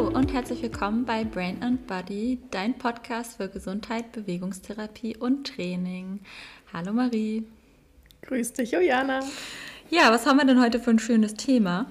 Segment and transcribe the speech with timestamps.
[0.00, 6.20] Hallo und herzlich willkommen bei Brain and Body, dein Podcast für Gesundheit, Bewegungstherapie und Training.
[6.72, 7.44] Hallo Marie.
[8.22, 9.20] Grüß dich, Juliana.
[9.90, 11.84] Ja, was haben wir denn heute für ein schönes Thema?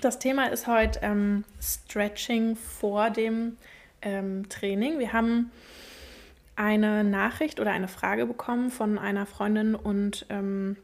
[0.00, 3.58] Das Thema ist heute ähm, Stretching vor dem
[4.00, 4.98] ähm, Training.
[4.98, 5.50] Wir haben
[6.56, 10.78] eine Nachricht oder eine Frage bekommen von einer Freundin und ähm,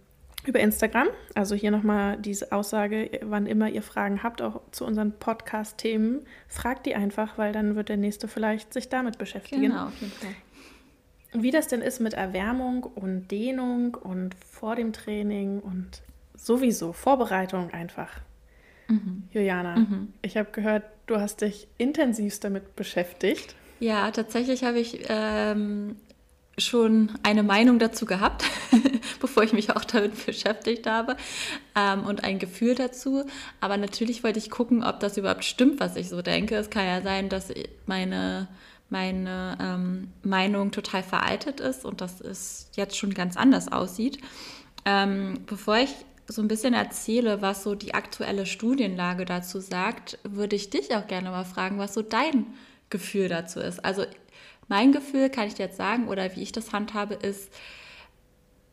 [0.47, 1.09] über Instagram.
[1.35, 6.87] Also hier nochmal diese Aussage, wann immer ihr Fragen habt, auch zu unseren Podcast-Themen, fragt
[6.87, 9.63] die einfach, weil dann wird der nächste vielleicht sich damit beschäftigen.
[9.63, 10.31] Genau, auf jeden Fall.
[11.33, 16.03] Wie das denn ist mit Erwärmung und Dehnung und vor dem Training und
[16.37, 18.21] sowieso Vorbereitung einfach.
[18.89, 19.25] Mhm.
[19.33, 20.13] Juliana, mhm.
[20.23, 23.57] ich habe gehört, du hast dich intensivst damit beschäftigt.
[23.81, 25.97] Ja, tatsächlich habe ich ähm,
[26.59, 28.45] schon eine Meinung dazu gehabt,
[29.21, 31.17] bevor ich mich auch damit beschäftigt habe
[31.75, 33.25] ähm, und ein Gefühl dazu.
[33.61, 36.57] Aber natürlich wollte ich gucken, ob das überhaupt stimmt, was ich so denke.
[36.57, 37.53] Es kann ja sein, dass
[37.87, 38.49] meine,
[38.89, 44.19] meine ähm, Meinung total veraltet ist und dass es jetzt schon ganz anders aussieht.
[44.85, 45.95] Ähm, bevor ich
[46.27, 51.07] so ein bisschen erzähle, was so die aktuelle Studienlage dazu sagt, würde ich dich auch
[51.07, 52.47] gerne mal fragen, was so dein
[52.91, 53.85] Gefühl dazu ist.
[53.85, 54.05] Also
[54.69, 57.53] mein Gefühl, kann ich dir jetzt sagen, oder wie ich das handhabe, ist,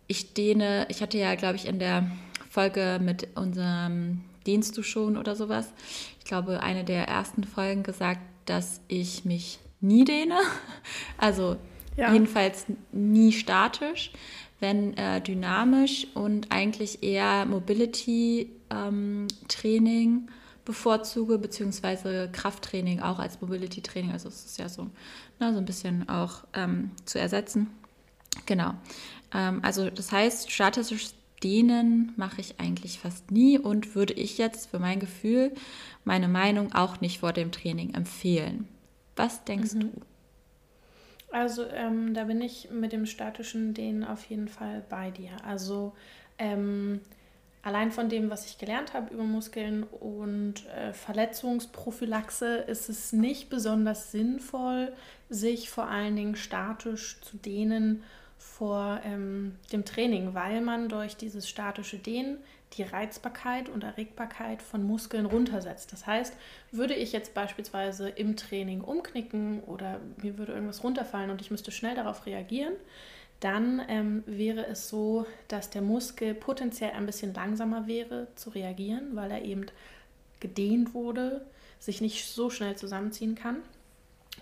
[0.08, 2.12] ich dehne, ich hatte ja, glaube ich, in der
[2.50, 5.72] Folge mit unserem Dienst du schon oder sowas,
[6.20, 10.38] ich glaube, eine der ersten Folgen gesagt, dass ich mich nie dehne.
[11.18, 11.58] Also
[11.98, 12.14] ja.
[12.14, 14.12] jedenfalls nie statisch,
[14.60, 20.10] wenn äh, dynamisch und eigentlich eher Mobility-Training.
[20.10, 20.28] Ähm,
[20.66, 24.12] bevorzuge, beziehungsweise Krafttraining auch als Mobility-Training.
[24.12, 24.88] Also es ist ja so,
[25.40, 27.70] na, so ein bisschen auch ähm, zu ersetzen.
[28.46, 28.74] Genau.
[29.34, 34.70] Ähm, also das heißt, statisches Dehnen mache ich eigentlich fast nie und würde ich jetzt
[34.70, 35.52] für mein Gefühl
[36.04, 38.68] meine Meinung auch nicht vor dem Training empfehlen.
[39.16, 39.80] Was denkst mhm.
[39.80, 39.90] du?
[41.32, 45.32] Also ähm, da bin ich mit dem statischen Dehnen auf jeden Fall bei dir.
[45.46, 45.94] Also
[46.38, 47.00] ähm,
[47.64, 53.50] allein von dem, was ich gelernt habe über Muskeln und äh, Verletzungsprophylaxe, ist es nicht
[53.50, 54.94] besonders sinnvoll,
[55.30, 58.04] sich vor allen Dingen statisch zu dehnen
[58.38, 62.38] vor ähm, dem Training, weil man durch dieses statische Dehnen
[62.74, 65.92] die Reizbarkeit und Erregbarkeit von Muskeln runtersetzt.
[65.92, 66.34] Das heißt,
[66.72, 71.72] würde ich jetzt beispielsweise im Training umknicken oder mir würde irgendwas runterfallen und ich müsste
[71.72, 72.74] schnell darauf reagieren,
[73.42, 79.16] dann ähm, wäre es so, dass der Muskel potenziell ein bisschen langsamer wäre zu reagieren,
[79.16, 79.66] weil er eben
[80.40, 81.46] gedehnt wurde,
[81.80, 83.58] sich nicht so schnell zusammenziehen kann.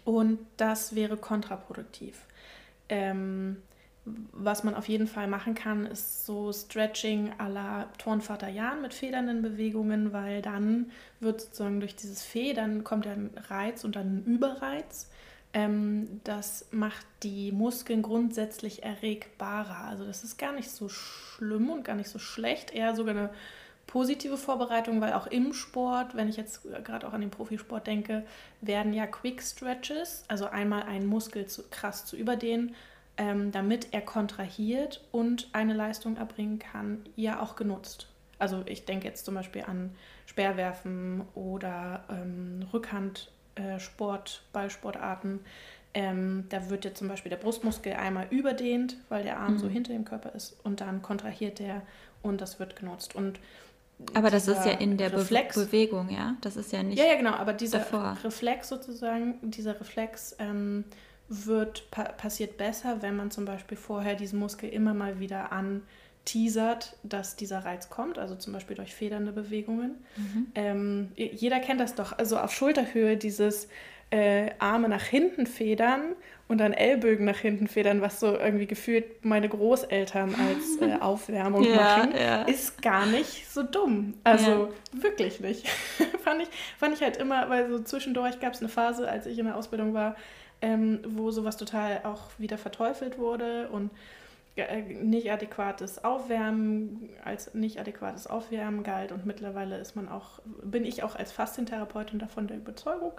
[0.04, 2.20] Und das wäre kontraproduktiv.
[2.90, 3.58] Ähm,
[4.32, 8.94] was man auf jeden Fall machen kann, ist so Stretching à la Turnvater Jan mit
[8.94, 14.26] federnden Bewegungen, weil dann wird sozusagen durch dieses Federn kommt ein Reiz und dann ein
[14.26, 15.10] Überreiz.
[15.54, 19.88] Ähm, das macht die Muskeln grundsätzlich erregbarer.
[19.88, 23.30] Also das ist gar nicht so schlimm und gar nicht so schlecht, eher sogar eine
[23.88, 28.24] positive Vorbereitung, weil auch im Sport, wenn ich jetzt gerade auch an den Profisport denke,
[28.62, 32.76] werden ja Quick Stretches, also einmal einen Muskel zu, krass zu überdehnen,
[33.18, 38.08] ähm, damit er kontrahiert und eine Leistung erbringen kann, ja auch genutzt.
[38.38, 39.96] Also ich denke jetzt zum Beispiel an
[40.28, 45.40] Speerwerfen oder ähm, Rückhand äh, Sport, Ballsportarten,
[45.94, 49.60] ähm, da wird jetzt zum Beispiel der Brustmuskel einmal überdehnt, weil der Arm mhm.
[49.60, 51.82] so hinter dem Körper ist und dann kontrahiert der
[52.22, 53.16] und das wird genutzt.
[53.16, 53.40] Und
[54.14, 56.36] aber das ist ja in der Reflex, Be Bewegung, ja?
[56.42, 56.98] Das ist ja nicht.
[56.98, 58.18] Ja, ja, genau, aber dieser davor.
[58.24, 60.86] Reflex sozusagen, dieser Reflex ähm,
[61.28, 65.82] wird pa passiert besser, wenn man zum Beispiel vorher diesen Muskel immer mal wieder an
[66.30, 69.96] teasert, dass dieser Reiz kommt, also zum Beispiel durch federnde Bewegungen.
[70.16, 70.48] Mhm.
[70.54, 73.68] Ähm, jeder kennt das doch, also auf Schulterhöhe dieses
[74.12, 76.02] äh, Arme nach hinten federn
[76.48, 81.64] und dann Ellbögen nach hinten federn, was so irgendwie gefühlt meine Großeltern als äh, Aufwärmung
[81.64, 82.44] ja, machen, ja.
[82.44, 84.14] ist gar nicht so dumm.
[84.24, 85.04] Also ja.
[85.04, 85.68] wirklich nicht.
[86.24, 89.40] fand, ich, fand ich halt immer, weil so zwischendurch gab es eine Phase, als ich
[89.40, 90.16] in der Ausbildung war,
[90.62, 93.90] ähm, wo sowas total auch wieder verteufelt wurde und
[95.02, 101.04] nicht adäquates Aufwärmen als nicht adäquates Aufwärmen galt und mittlerweile ist man auch, bin ich
[101.04, 103.14] auch als Faszientherapeutin davon der Überzeugung,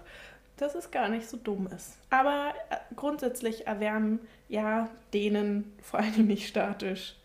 [0.57, 1.99] dass es gar nicht so dumm ist.
[2.11, 7.17] Aber äh, grundsätzlich erwärmen, ja, dehnen, vor allem nicht statisch.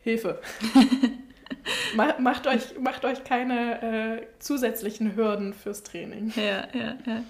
[0.00, 0.40] Hilfe.
[2.18, 6.32] macht, euch, macht euch keine äh, zusätzlichen Hürden fürs Training.
[6.36, 7.22] Ja, ja, ja.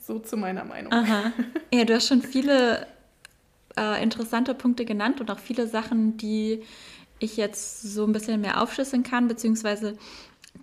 [0.00, 0.92] So zu meiner Meinung.
[0.92, 1.32] Aha.
[1.72, 2.86] Ja, du hast schon viele
[3.76, 6.62] äh, interessante Punkte genannt und auch viele Sachen, die
[7.18, 9.96] ich jetzt so ein bisschen mehr aufschlüsseln kann, beziehungsweise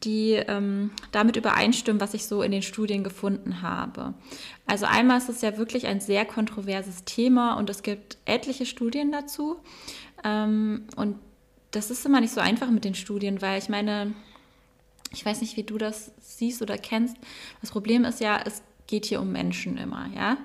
[0.03, 4.13] die ähm, damit übereinstimmen, was ich so in den Studien gefunden habe.
[4.65, 9.11] Also einmal ist es ja wirklich ein sehr kontroverses Thema und es gibt etliche Studien
[9.11, 9.57] dazu.
[10.23, 11.17] Ähm, und
[11.71, 14.13] das ist immer nicht so einfach mit den Studien, weil ich meine,
[15.13, 17.15] ich weiß nicht, wie du das siehst oder kennst.
[17.61, 20.37] Das Problem ist ja, es geht hier um Menschen immer, ja.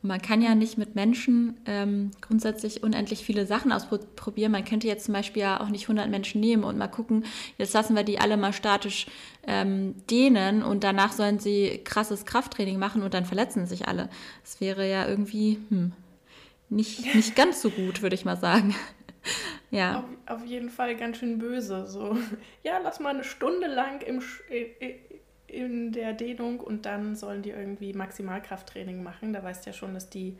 [0.00, 4.52] Man kann ja nicht mit Menschen ähm, grundsätzlich unendlich viele Sachen ausprobieren.
[4.52, 7.24] Man könnte jetzt zum Beispiel ja auch nicht 100 Menschen nehmen und mal gucken,
[7.56, 9.06] jetzt lassen wir die alle mal statisch
[9.44, 14.08] ähm, dehnen und danach sollen sie krasses Krafttraining machen und dann verletzen sich alle.
[14.44, 15.92] Das wäre ja irgendwie hm,
[16.68, 18.76] nicht, nicht ganz so gut, würde ich mal sagen.
[19.72, 19.98] ja.
[20.26, 21.86] Auf, auf, jeden Fall ganz schön böse.
[21.86, 22.16] So,
[22.62, 24.22] ja, lass mal eine Stunde lang im,
[25.48, 29.32] in der Dehnung und dann sollen die irgendwie Maximalkrafttraining machen.
[29.32, 30.36] Da weißt du ja schon, dass die,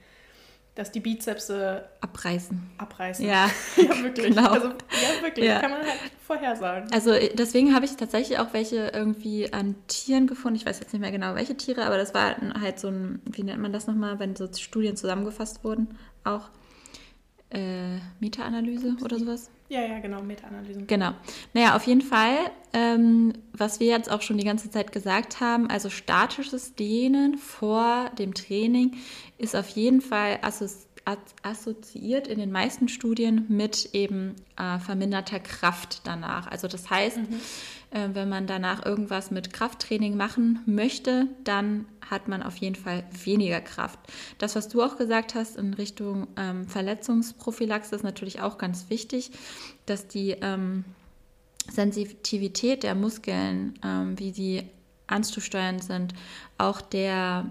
[0.74, 2.70] dass die Bizepse abreißen.
[2.78, 3.26] Abreißen.
[3.26, 4.34] Ja, ja wirklich.
[4.34, 4.50] Genau.
[4.50, 5.46] Also, ja, wirklich.
[5.46, 5.60] Ja.
[5.60, 6.92] Kann man halt vorhersagen.
[6.92, 10.56] Also deswegen habe ich tatsächlich auch welche irgendwie an Tieren gefunden.
[10.56, 13.42] Ich weiß jetzt nicht mehr genau, welche Tiere, aber das war halt so ein, wie
[13.42, 16.50] nennt man das nochmal, wenn so Studien zusammengefasst wurden, auch
[17.50, 19.50] äh, Meta-Analyse oder sowas.
[19.68, 20.86] Ja, ja, genau, Meta-Analysen.
[20.86, 21.12] Genau.
[21.52, 22.36] Naja, auf jeden Fall,
[22.72, 28.10] ähm, was wir jetzt auch schon die ganze Zeit gesagt haben, also statisches Dehnen vor
[28.18, 28.96] dem Training
[29.36, 30.88] ist auf jeden Fall assoziiert
[31.42, 36.46] assoziiert in den meisten Studien mit eben äh, verminderter Kraft danach.
[36.48, 37.40] Also das heißt, mhm.
[37.90, 43.04] Äh, wenn man danach irgendwas mit Krafttraining machen möchte, dann hat man auf jeden Fall
[43.24, 43.98] weniger Kraft.
[44.38, 49.30] Das, was du auch gesagt hast in Richtung ähm, Verletzungsprophylaxe, ist natürlich auch ganz wichtig,
[49.86, 50.84] dass die ähm,
[51.70, 54.64] Sensitivität der Muskeln, ähm, wie sie
[55.06, 56.14] anzusteuern sind,
[56.58, 57.46] auch der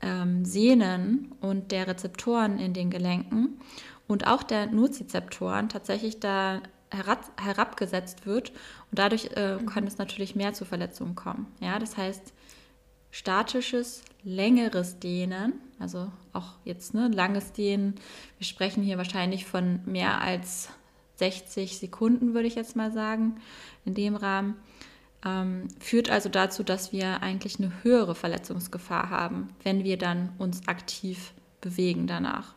[0.00, 3.60] ähm, Sehnen und der Rezeptoren in den Gelenken
[4.08, 6.60] und auch der Nozizeptoren tatsächlich da
[6.92, 9.66] herab, herabgesetzt wird und dadurch äh, mhm.
[9.66, 11.46] kann es natürlich mehr zu Verletzungen kommen.
[11.60, 12.32] Ja, das heißt,
[13.10, 17.94] statisches, längeres Dehnen, also auch jetzt ne, langes Dehnen,
[18.38, 20.70] wir sprechen hier wahrscheinlich von mehr als
[21.16, 23.40] 60 Sekunden, würde ich jetzt mal sagen,
[23.84, 24.56] in dem Rahmen
[25.24, 30.66] ähm, führt also dazu, dass wir eigentlich eine höhere Verletzungsgefahr haben, wenn wir dann uns
[30.66, 32.54] aktiv bewegen danach.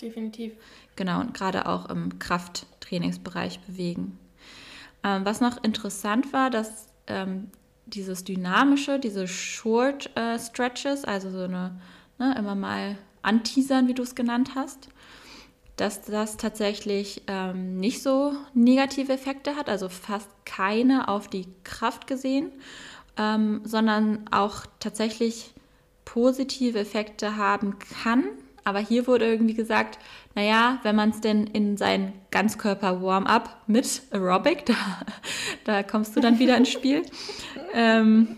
[0.00, 0.52] Definitiv.
[0.98, 4.18] Genau, und gerade auch im Krafttrainingsbereich bewegen.
[5.04, 7.52] Ähm, was noch interessant war, dass ähm,
[7.86, 11.80] dieses dynamische, diese Short äh, Stretches, also so eine
[12.18, 14.88] ne, immer mal anteasern, wie du es genannt hast,
[15.76, 22.08] dass das tatsächlich ähm, nicht so negative Effekte hat, also fast keine auf die Kraft
[22.08, 22.50] gesehen,
[23.16, 25.54] ähm, sondern auch tatsächlich
[26.04, 28.24] positive Effekte haben kann.
[28.64, 29.98] Aber hier wurde irgendwie gesagt,
[30.34, 34.74] naja, wenn man es denn in sein Ganzkörper-Warm-up mit Aerobic, da,
[35.64, 37.02] da, kommst du dann wieder ins Spiel,
[37.74, 38.36] ähm,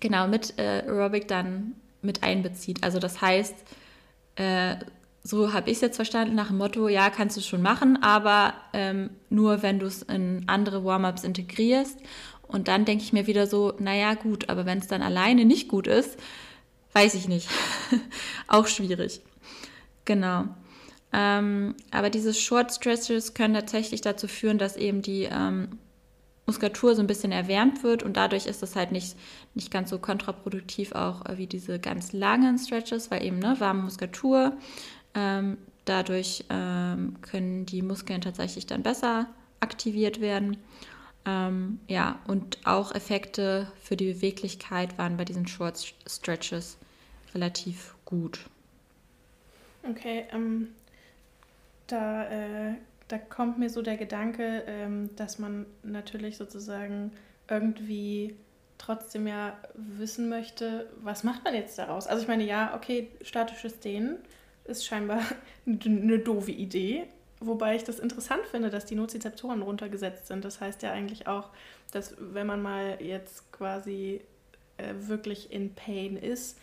[0.00, 2.82] genau, mit äh, Aerobic dann mit einbezieht.
[2.82, 3.54] Also das heißt,
[4.36, 4.76] äh,
[5.24, 8.54] so habe ich es jetzt verstanden, nach dem Motto, ja, kannst du schon machen, aber
[8.72, 11.98] ähm, nur wenn du es in andere Warm-ups integrierst.
[12.48, 15.68] Und dann denke ich mir wieder so, naja, gut, aber wenn es dann alleine nicht
[15.68, 16.18] gut ist,
[16.92, 17.48] weiß ich nicht.
[18.48, 19.20] Auch schwierig.
[20.04, 20.46] Genau.
[21.12, 25.78] Ähm, aber diese Short Stretches können tatsächlich dazu führen, dass eben die ähm,
[26.46, 29.16] Muskulatur so ein bisschen erwärmt wird und dadurch ist es halt nicht,
[29.54, 33.82] nicht ganz so kontraproduktiv auch äh, wie diese ganz langen Stretches, weil eben ne, warme
[33.82, 34.56] Muskulatur
[35.14, 39.26] ähm, dadurch ähm, können die Muskeln tatsächlich dann besser
[39.60, 40.56] aktiviert werden.
[41.24, 46.78] Ähm, ja, und auch Effekte für die Beweglichkeit waren bei diesen Short Stretches
[47.34, 48.40] relativ gut.
[49.88, 50.68] Okay, ähm,
[51.86, 52.74] da, äh,
[53.08, 57.12] da kommt mir so der Gedanke, ähm, dass man natürlich sozusagen
[57.48, 58.36] irgendwie
[58.78, 62.06] trotzdem ja wissen möchte, was macht man jetzt daraus?
[62.06, 64.18] Also ich meine, ja, okay, statisches Dehnen
[64.64, 65.20] ist scheinbar
[65.66, 67.04] eine doofe Idee.
[67.40, 70.44] Wobei ich das interessant finde, dass die Nozizeptoren runtergesetzt sind.
[70.44, 71.50] Das heißt ja eigentlich auch,
[71.90, 74.20] dass wenn man mal jetzt quasi
[74.76, 76.56] äh, wirklich in Pain ist,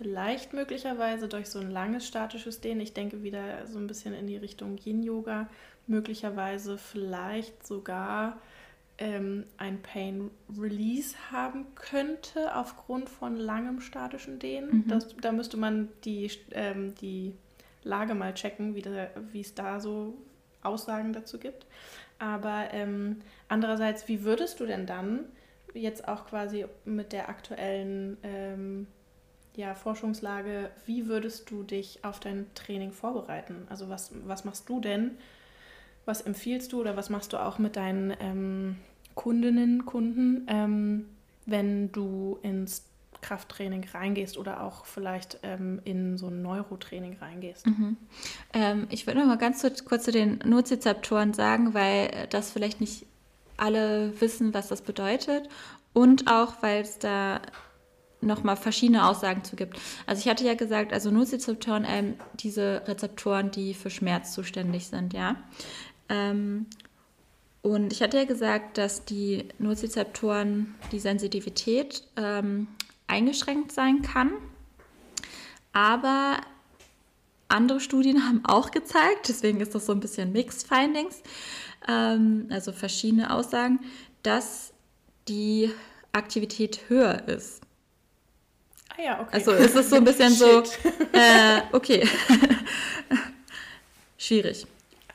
[0.00, 4.26] vielleicht möglicherweise durch so ein langes statisches Dehnen, ich denke wieder so ein bisschen in
[4.26, 5.46] die Richtung Yin-Yoga,
[5.86, 8.40] möglicherweise vielleicht sogar
[8.96, 14.84] ähm, ein Pain Release haben könnte aufgrund von langem statischen Dehnen.
[14.84, 14.88] Mhm.
[14.88, 17.34] Das, da müsste man die, ähm, die
[17.82, 20.14] Lage mal checken, wie es da so
[20.62, 21.66] Aussagen dazu gibt.
[22.18, 25.26] Aber ähm, andererseits, wie würdest du denn dann
[25.74, 28.86] jetzt auch quasi mit der aktuellen ähm,
[29.60, 33.66] ja, Forschungslage, wie würdest du dich auf dein Training vorbereiten?
[33.68, 35.12] Also was, was machst du denn?
[36.06, 38.76] Was empfiehlst du oder was machst du auch mit deinen ähm,
[39.14, 41.06] Kundinnen, Kunden, ähm,
[41.44, 42.86] wenn du ins
[43.20, 47.66] Krafttraining reingehst oder auch vielleicht ähm, in so ein Neurotraining reingehst.
[47.66, 47.98] Mhm.
[48.54, 53.04] Ähm, ich würde noch mal ganz kurz zu den Nozizeptoren sagen, weil das vielleicht nicht
[53.58, 55.50] alle wissen, was das bedeutet
[55.92, 57.42] und auch, weil es da
[58.20, 59.78] nochmal verschiedene Aussagen zu gibt.
[60.06, 65.12] Also ich hatte ja gesagt, also Nozizeptoren, ähm, diese Rezeptoren, die für Schmerz zuständig sind,
[65.12, 65.36] ja.
[66.08, 66.66] Ähm,
[67.62, 72.68] und ich hatte ja gesagt, dass die Nozizeptoren, die Sensitivität ähm,
[73.06, 74.32] eingeschränkt sein kann.
[75.72, 76.40] Aber
[77.48, 81.22] andere Studien haben auch gezeigt, deswegen ist das so ein bisschen Mixed Findings,
[81.88, 83.80] ähm, also verschiedene Aussagen,
[84.22, 84.72] dass
[85.28, 85.70] die
[86.12, 87.62] Aktivität höher ist.
[88.96, 89.30] Ah ja, okay.
[89.32, 90.62] Also ist es so ein bisschen so,
[91.12, 92.06] äh, okay,
[94.18, 94.66] schwierig.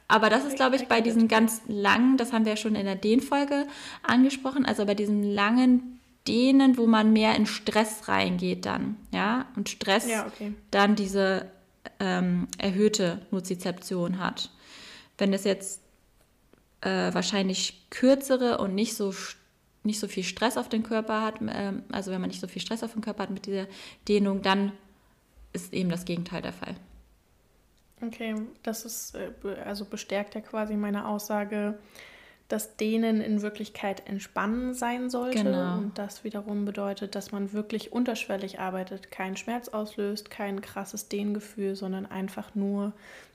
[0.08, 2.86] Aber das ist, glaube ich, bei diesen ganz langen, das haben wir ja schon in
[2.86, 3.66] der Dehn-Folge
[4.04, 9.70] angesprochen, also bei diesen langen Dehnen, wo man mehr in Stress reingeht dann, ja, und
[9.70, 10.54] Stress ja, okay.
[10.72, 11.50] dann diese
[12.00, 14.52] ähm, erhöhte Nozizeption hat.
[15.18, 15.82] Wenn es jetzt
[16.82, 19.14] äh, wahrscheinlich kürzere und nicht so
[19.86, 22.62] nicht so viel Stress auf den Körper hat, äh, also wenn man nicht so viel
[22.62, 23.68] Stress auf den Körper hat mit dieser
[24.08, 24.72] Dehnung, dann
[25.54, 26.76] ist eben das Gegenteil der Fall.
[28.02, 29.32] Okay, das ist äh,
[29.64, 31.78] also bestärkt ja quasi meine Aussage,
[32.48, 35.44] dass Dehnen in Wirklichkeit entspannen sein sollte.
[35.44, 35.78] Genau.
[35.78, 41.76] Und das wiederum bedeutet, dass man wirklich unterschwellig arbeitet, keinen Schmerz auslöst, kein krasses Dehngefühl,
[41.76, 42.94] sondern einfach nur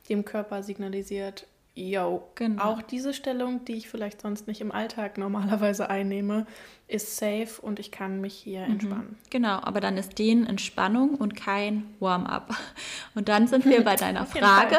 [0.09, 2.63] dem Körper signalisiert, yo, genau.
[2.65, 6.47] auch diese Stellung, die ich vielleicht sonst nicht im Alltag normalerweise einnehme,
[6.89, 8.73] ist safe und ich kann mich hier mhm.
[8.73, 9.19] entspannen.
[9.31, 12.55] Genau, aber dann ist den Entspannung und kein Warm-up.
[13.15, 14.77] Und dann sind wir bei deiner Frage,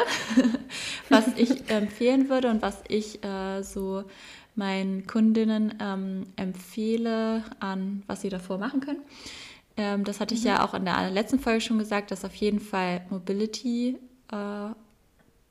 [1.08, 4.04] was ich empfehlen würde und was ich äh, so
[4.54, 9.02] meinen Kundinnen ähm, empfehle, an was sie davor machen können.
[9.76, 10.48] Ähm, das hatte ich mhm.
[10.48, 13.98] ja auch in der letzten Folge schon gesagt, dass auf jeden Fall Mobility
[14.30, 14.36] äh,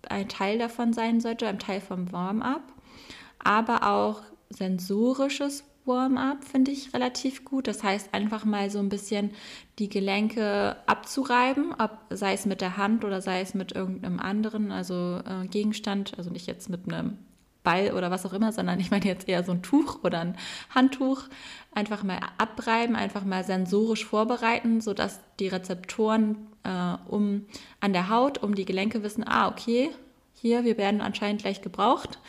[0.09, 2.73] ein Teil davon sein sollte, ein Teil vom Warm-up,
[3.39, 7.67] aber auch sensorisches Warm-up finde ich relativ gut.
[7.67, 9.31] Das heißt, einfach mal so ein bisschen
[9.79, 14.71] die Gelenke abzureiben, ob, sei es mit der Hand oder sei es mit irgendeinem anderen,
[14.71, 17.17] also äh, Gegenstand, also nicht jetzt mit einem
[17.63, 20.37] Ball oder was auch immer, sondern ich meine jetzt eher so ein Tuch oder ein
[20.69, 21.23] Handtuch.
[21.73, 27.45] Einfach mal abreiben, einfach mal sensorisch vorbereiten, sodass die Rezeptoren äh, um,
[27.79, 29.91] an der Haut, um die Gelenke wissen, ah, okay,
[30.33, 32.19] hier, wir werden anscheinend gleich gebraucht.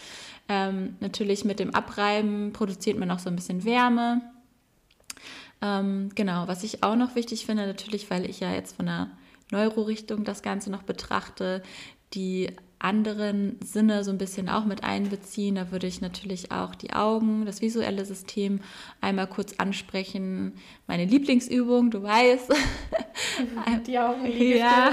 [0.48, 4.20] Ähm, natürlich mit dem Abreiben produziert man auch so ein bisschen Wärme.
[5.62, 9.10] Ähm, genau, was ich auch noch wichtig finde, natürlich, weil ich ja jetzt von der
[9.50, 11.62] Neurorichtung das Ganze noch betrachte,
[12.14, 12.50] die
[12.82, 15.54] anderen Sinne so ein bisschen auch mit einbeziehen.
[15.54, 18.60] Da würde ich natürlich auch die Augen, das visuelle System
[19.00, 20.54] einmal kurz ansprechen.
[20.86, 22.52] Meine Lieblingsübung, du weißt.
[23.86, 24.26] Die Augen.
[24.26, 24.92] Ja,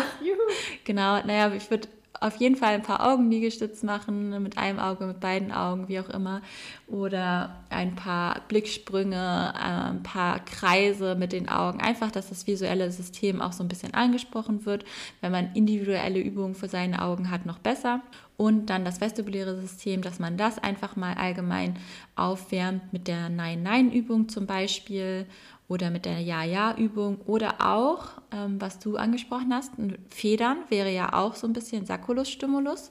[0.83, 1.21] genau.
[1.25, 1.87] Naja, ich würde
[2.19, 6.09] auf jeden Fall ein paar Augenliegestütz machen, mit einem Auge, mit beiden Augen, wie auch
[6.09, 6.41] immer.
[6.87, 11.79] Oder ein paar Blicksprünge, äh, ein paar Kreise mit den Augen.
[11.81, 14.85] Einfach, dass das visuelle System auch so ein bisschen angesprochen wird.
[15.21, 18.01] Wenn man individuelle Übungen für seine Augen hat, noch besser.
[18.37, 21.77] Und dann das vestibuläre System, dass man das einfach mal allgemein
[22.15, 25.25] aufwärmt mit der Nein-Nein-Übung zum Beispiel
[25.69, 29.73] oder mit der Ja-Ja-Übung oder auch, ähm, was du angesprochen hast,
[30.09, 32.89] Federn wäre ja auch so ein bisschen Sacculus-Stimulus.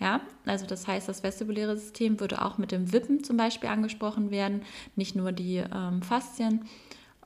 [0.00, 4.30] Ja, also das heißt, das vestibuläre System würde auch mit dem Wippen zum Beispiel angesprochen
[4.30, 4.62] werden,
[4.96, 6.64] nicht nur die ähm, Faszien.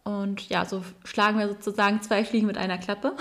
[0.02, 3.14] Und ja, so schlagen wir sozusagen zwei Fliegen mit einer Klappe.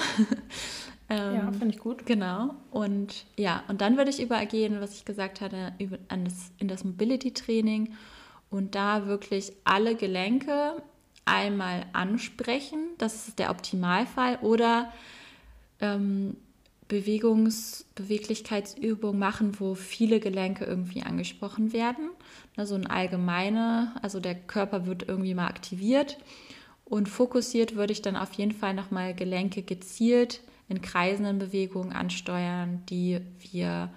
[1.10, 2.08] ähm, ja, finde ich gut.
[2.08, 2.56] Genau.
[2.72, 6.68] Und ja, und dann würde ich übergehen, was ich gesagt hatte, über, an das, in
[6.68, 7.94] das Mobility-Training
[8.50, 10.82] und da wirklich alle Gelenke
[11.28, 14.92] einmal ansprechen, das ist der Optimalfall, oder
[15.80, 16.38] ähm,
[16.88, 22.10] Bewegungs-, Beweglichkeitsübung machen, wo viele Gelenke irgendwie angesprochen werden.
[22.56, 26.18] Also ein allgemeine, also der Körper wird irgendwie mal aktiviert
[26.86, 32.84] und fokussiert würde ich dann auf jeden Fall nochmal Gelenke gezielt in kreisenden Bewegungen ansteuern,
[32.90, 33.20] die
[33.52, 33.90] wir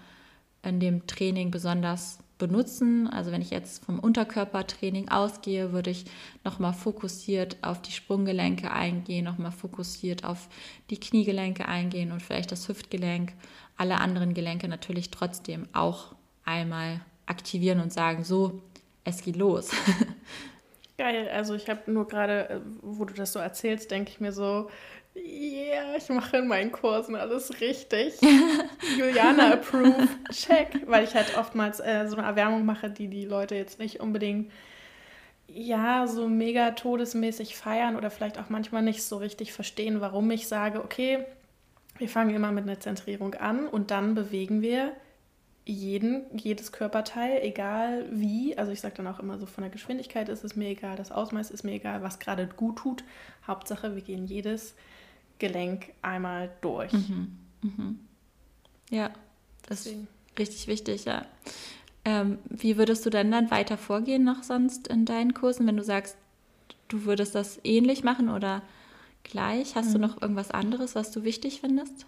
[0.62, 3.06] in dem Training besonders benutzen.
[3.06, 6.06] Also wenn ich jetzt vom Unterkörpertraining ausgehe, würde ich
[6.42, 10.48] nochmal fokussiert auf die Sprunggelenke eingehen, nochmal fokussiert auf
[10.90, 13.32] die Kniegelenke eingehen und vielleicht das Hüftgelenk,
[13.76, 18.60] alle anderen Gelenke natürlich trotzdem auch einmal aktivieren und sagen, so,
[19.04, 19.70] es geht los.
[20.98, 24.32] Geil, also ich habe nur gerade, äh, wo du das so erzählst, denke ich mir
[24.32, 24.68] so,
[25.14, 28.14] yeah, ich mache in meinen Kursen alles richtig.
[28.98, 30.80] Juliana approve, check.
[30.86, 34.50] Weil ich halt oftmals äh, so eine Erwärmung mache, die die Leute jetzt nicht unbedingt
[35.52, 40.46] ja, so mega todesmäßig feiern oder vielleicht auch manchmal nicht so richtig verstehen, warum ich
[40.46, 41.24] sage, okay,
[41.98, 44.92] wir fangen immer mit einer Zentrierung an und dann bewegen wir
[45.66, 48.56] jeden, jedes Körperteil, egal wie.
[48.56, 51.12] Also ich sage dann auch immer so, von der Geschwindigkeit ist es mir egal, das
[51.12, 53.04] Ausmaß ist mir egal, was gerade gut tut.
[53.46, 54.74] Hauptsache, wir gehen jedes
[55.40, 56.92] Gelenk einmal durch.
[56.92, 57.36] Mhm.
[57.62, 57.98] Mhm.
[58.90, 59.10] Ja,
[59.66, 60.06] das Deswegen.
[60.28, 61.26] ist richtig wichtig, ja.
[62.04, 65.82] Ähm, wie würdest du denn dann weiter vorgehen noch sonst in deinen Kursen, wenn du
[65.82, 66.16] sagst,
[66.88, 68.62] du würdest das ähnlich machen oder
[69.24, 69.74] gleich?
[69.74, 69.92] Hast mhm.
[69.94, 72.06] du noch irgendwas anderes, was du wichtig findest?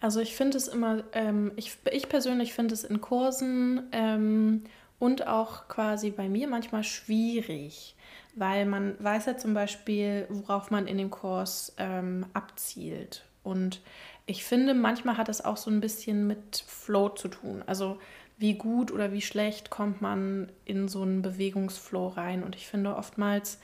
[0.00, 4.64] Also ich finde es immer, ähm, ich, ich persönlich finde es in Kursen ähm,
[5.02, 7.96] und auch quasi bei mir manchmal schwierig,
[8.36, 13.24] weil man weiß ja zum Beispiel, worauf man in dem Kurs ähm, abzielt.
[13.42, 13.80] Und
[14.26, 17.64] ich finde, manchmal hat es auch so ein bisschen mit Flow zu tun.
[17.66, 17.98] Also
[18.38, 22.44] wie gut oder wie schlecht kommt man in so einen Bewegungsflow rein.
[22.44, 23.58] Und ich finde oftmals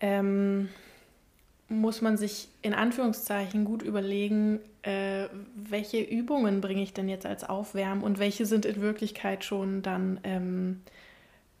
[0.00, 0.68] ähm,
[1.68, 7.44] muss man sich in Anführungszeichen gut überlegen, äh, welche Übungen bringe ich denn jetzt als
[7.44, 10.82] Aufwärmen und welche sind in Wirklichkeit schon dann, ähm,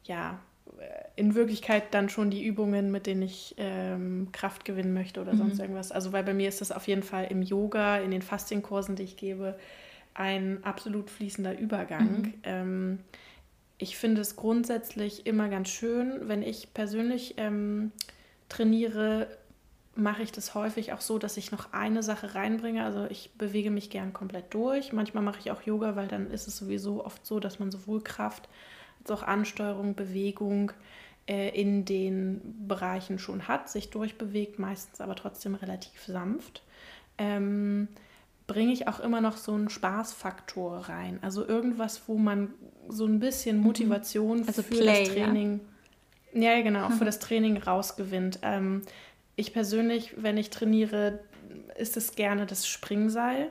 [0.04, 0.38] ja,
[1.16, 5.38] in Wirklichkeit dann schon die Übungen, mit denen ich ähm, Kraft gewinnen möchte oder mhm.
[5.38, 5.92] sonst irgendwas.
[5.92, 9.04] Also weil bei mir ist das auf jeden Fall im Yoga, in den Fastingkursen, die
[9.04, 9.56] ich gebe,
[10.12, 12.08] ein absolut fließender Übergang.
[12.08, 12.34] Mhm.
[12.42, 12.98] Ähm,
[13.78, 17.92] ich finde es grundsätzlich immer ganz schön, wenn ich persönlich ähm,
[18.48, 19.28] trainiere,
[19.96, 22.84] mache ich das häufig auch so, dass ich noch eine Sache reinbringe.
[22.84, 24.92] Also ich bewege mich gern komplett durch.
[24.92, 28.02] Manchmal mache ich auch Yoga, weil dann ist es sowieso oft so, dass man sowohl
[28.02, 28.48] Kraft
[29.00, 30.72] als auch Ansteuerung, Bewegung
[31.26, 36.62] äh, in den Bereichen schon hat, sich durchbewegt, meistens aber trotzdem relativ sanft.
[37.18, 37.88] Ähm,
[38.46, 41.18] bringe ich auch immer noch so einen Spaßfaktor rein.
[41.22, 42.52] Also irgendwas, wo man
[42.88, 43.62] so ein bisschen mhm.
[43.62, 45.60] Motivation also für Play, das Training,
[46.32, 48.40] ja, ja genau, für das Training rausgewinnt.
[48.42, 48.82] Ähm,
[49.36, 51.20] ich persönlich, wenn ich trainiere,
[51.76, 53.50] ist es gerne das Springseil,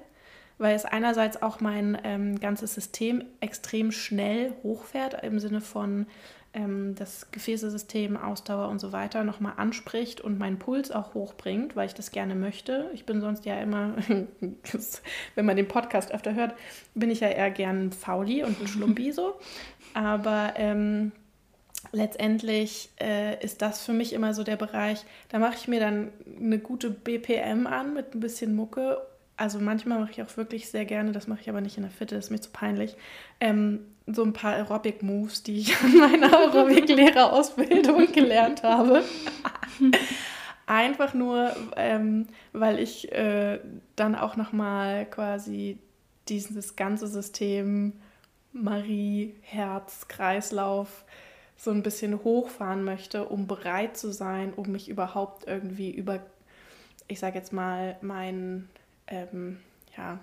[0.58, 6.06] weil es einerseits auch mein ähm, ganzes System extrem schnell hochfährt, im Sinne von
[6.54, 11.88] ähm, das Gefäßesystem, Ausdauer und so weiter nochmal anspricht und meinen Puls auch hochbringt, weil
[11.88, 12.90] ich das gerne möchte.
[12.94, 13.96] Ich bin sonst ja immer,
[15.36, 16.54] wenn man den Podcast öfter hört,
[16.94, 19.36] bin ich ja eher gern ein Fauli und ein Schlumpi so.
[19.94, 21.12] Aber ähm,
[21.94, 26.12] letztendlich äh, ist das für mich immer so der Bereich, da mache ich mir dann
[26.38, 28.98] eine gute BPM an mit ein bisschen Mucke.
[29.38, 31.92] Also manchmal mache ich auch wirklich sehr gerne, das mache ich aber nicht in der
[31.92, 32.96] Fitte, das ist mir zu peinlich,
[33.40, 39.04] ähm, so ein paar Aerobic-Moves, die ich an meiner Aerobic-Lehrerausbildung gelernt habe.
[40.66, 43.60] Einfach nur, ähm, weil ich äh,
[43.96, 45.78] dann auch nochmal quasi
[46.30, 47.94] dieses ganze System
[48.54, 51.06] Marie, Herz, Kreislauf
[51.58, 56.20] so ein bisschen hochfahren möchte, um bereit zu sein, um mich überhaupt irgendwie über,
[57.08, 58.68] ich sage jetzt mal, mein,
[59.08, 59.60] ähm,
[59.96, 60.20] ja,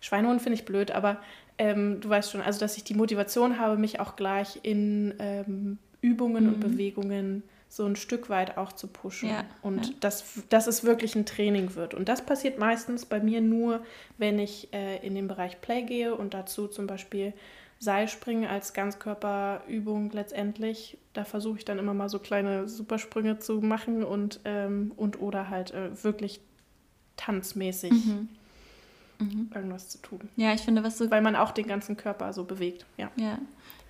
[0.00, 1.18] Schweinehund finde ich blöd, aber
[1.56, 5.78] ähm, du weißt schon, also dass ich die Motivation habe, mich auch gleich in ähm,
[6.00, 6.54] Übungen mhm.
[6.54, 9.30] und Bewegungen so ein Stück weit auch zu pushen.
[9.30, 9.92] Ja, und ja.
[10.00, 11.94] Dass, dass es wirklich ein Training wird.
[11.94, 13.84] Und das passiert meistens bei mir nur,
[14.16, 17.32] wenn ich äh, in den Bereich Play gehe und dazu zum Beispiel
[17.78, 20.98] Seilspringen als Ganzkörperübung letztendlich.
[21.12, 25.50] Da versuche ich dann immer mal so kleine Supersprünge zu machen und, ähm, und oder
[25.50, 26.40] halt äh, wirklich
[27.16, 27.92] tanzmäßig.
[27.92, 28.28] Mhm
[29.18, 29.50] mhm.
[29.54, 30.20] irgendwas zu tun.
[30.36, 31.10] Ja, ich finde, was du.
[31.10, 33.10] Weil man auch den ganzen Körper so bewegt, ja.
[33.16, 33.38] Ja,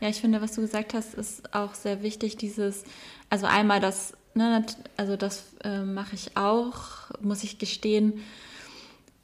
[0.00, 2.84] ja ich finde, was du gesagt hast, ist auch sehr wichtig, dieses,
[3.30, 4.64] also einmal das, ne,
[4.96, 8.20] also das äh, mache ich auch, muss ich gestehen,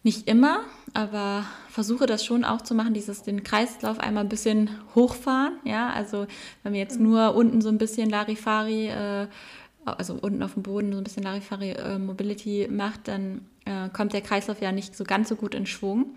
[0.02, 0.60] nicht immer,
[0.94, 5.90] aber versuche das schon auch zu machen, dieses den Kreislauf einmal ein bisschen hochfahren, ja,
[5.90, 6.26] also
[6.62, 7.10] wenn wir jetzt mhm.
[7.10, 9.26] nur unten so ein bisschen Larifari, äh,
[9.84, 14.12] also unten auf dem Boden so ein bisschen Larifari äh, Mobility macht, dann äh, kommt
[14.12, 16.14] der Kreislauf ja nicht so ganz so gut in Schwung.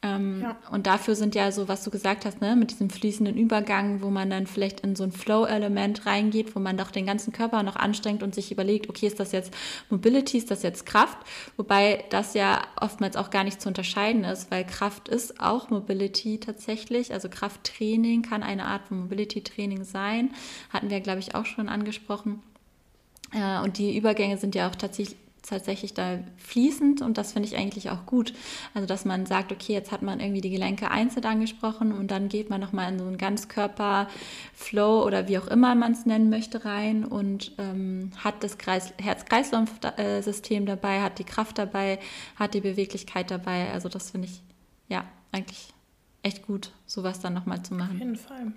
[0.00, 0.56] Ähm, ja.
[0.70, 4.10] Und dafür sind ja so, was du gesagt hast, ne, mit diesem fließenden Übergang, wo
[4.10, 7.74] man dann vielleicht in so ein Flow-Element reingeht, wo man doch den ganzen Körper noch
[7.74, 9.52] anstrengt und sich überlegt, okay, ist das jetzt
[9.90, 11.18] Mobility, ist das jetzt Kraft?
[11.56, 16.38] Wobei das ja oftmals auch gar nicht zu unterscheiden ist, weil Kraft ist auch Mobility
[16.38, 17.12] tatsächlich.
[17.12, 20.30] Also Krafttraining kann eine Art von Mobility-Training sein.
[20.70, 22.40] Hatten wir, glaube ich, auch schon angesprochen.
[23.32, 27.56] Äh, und die Übergänge sind ja auch tatsächlich tatsächlich da fließend und das finde ich
[27.56, 28.32] eigentlich auch gut.
[28.74, 32.28] Also dass man sagt, okay, jetzt hat man irgendwie die Gelenke einzeln angesprochen und dann
[32.28, 36.64] geht man nochmal in so einen Ganzkörper-Flow oder wie auch immer man es nennen möchte
[36.64, 38.56] rein und ähm, hat das
[38.98, 41.98] Herz-Kreislauf-System dabei, hat die Kraft dabei,
[42.36, 43.72] hat die Beweglichkeit dabei.
[43.72, 44.42] Also das finde ich
[44.88, 45.72] ja eigentlich
[46.22, 47.94] echt gut, sowas dann nochmal zu machen.
[47.94, 48.52] Auf jeden Fall.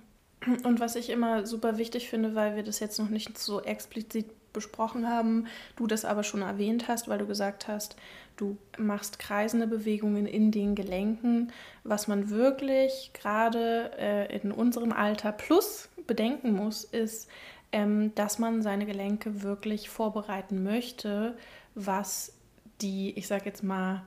[0.63, 4.25] Und was ich immer super wichtig finde, weil wir das jetzt noch nicht so explizit
[4.53, 7.95] besprochen haben, du das aber schon erwähnt hast, weil du gesagt hast,
[8.37, 11.51] du machst kreisende Bewegungen in den Gelenken,
[11.83, 17.29] was man wirklich gerade äh, in unserem Alter plus bedenken muss, ist,
[17.71, 21.37] ähm, dass man seine Gelenke wirklich vorbereiten möchte,
[21.75, 22.33] was
[22.81, 24.03] die, ich sage jetzt mal,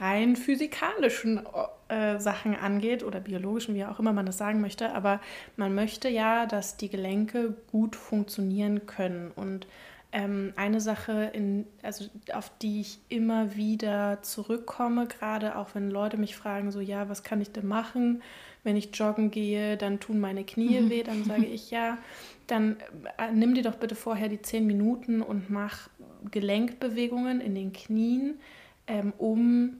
[0.00, 1.40] rein physikalischen
[1.88, 4.92] äh, Sachen angeht oder biologischen, wie auch immer man das sagen möchte.
[4.94, 5.20] Aber
[5.56, 9.32] man möchte ja, dass die Gelenke gut funktionieren können.
[9.34, 9.66] Und
[10.12, 16.16] ähm, eine Sache, in, also auf die ich immer wieder zurückkomme, gerade auch wenn Leute
[16.16, 18.22] mich fragen, so ja, was kann ich denn machen?
[18.64, 20.90] Wenn ich joggen gehe, dann tun meine Knie mhm.
[20.90, 21.98] weh, dann sage ich ja,
[22.46, 22.76] dann
[23.18, 25.88] äh, nimm dir doch bitte vorher die zehn Minuten und mach
[26.30, 28.40] Gelenkbewegungen in den Knien,
[28.86, 29.76] ähm, um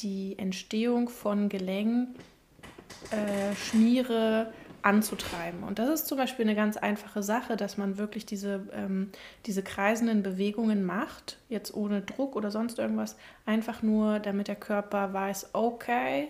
[0.00, 2.08] die Entstehung von Gelenk,
[3.10, 5.62] äh, Schmiere, anzutreiben.
[5.62, 9.10] Und das ist zum Beispiel eine ganz einfache Sache, dass man wirklich diese, ähm,
[9.46, 13.16] diese kreisenden Bewegungen macht, jetzt ohne Druck oder sonst irgendwas,
[13.46, 16.28] einfach nur, damit der Körper weiß, okay,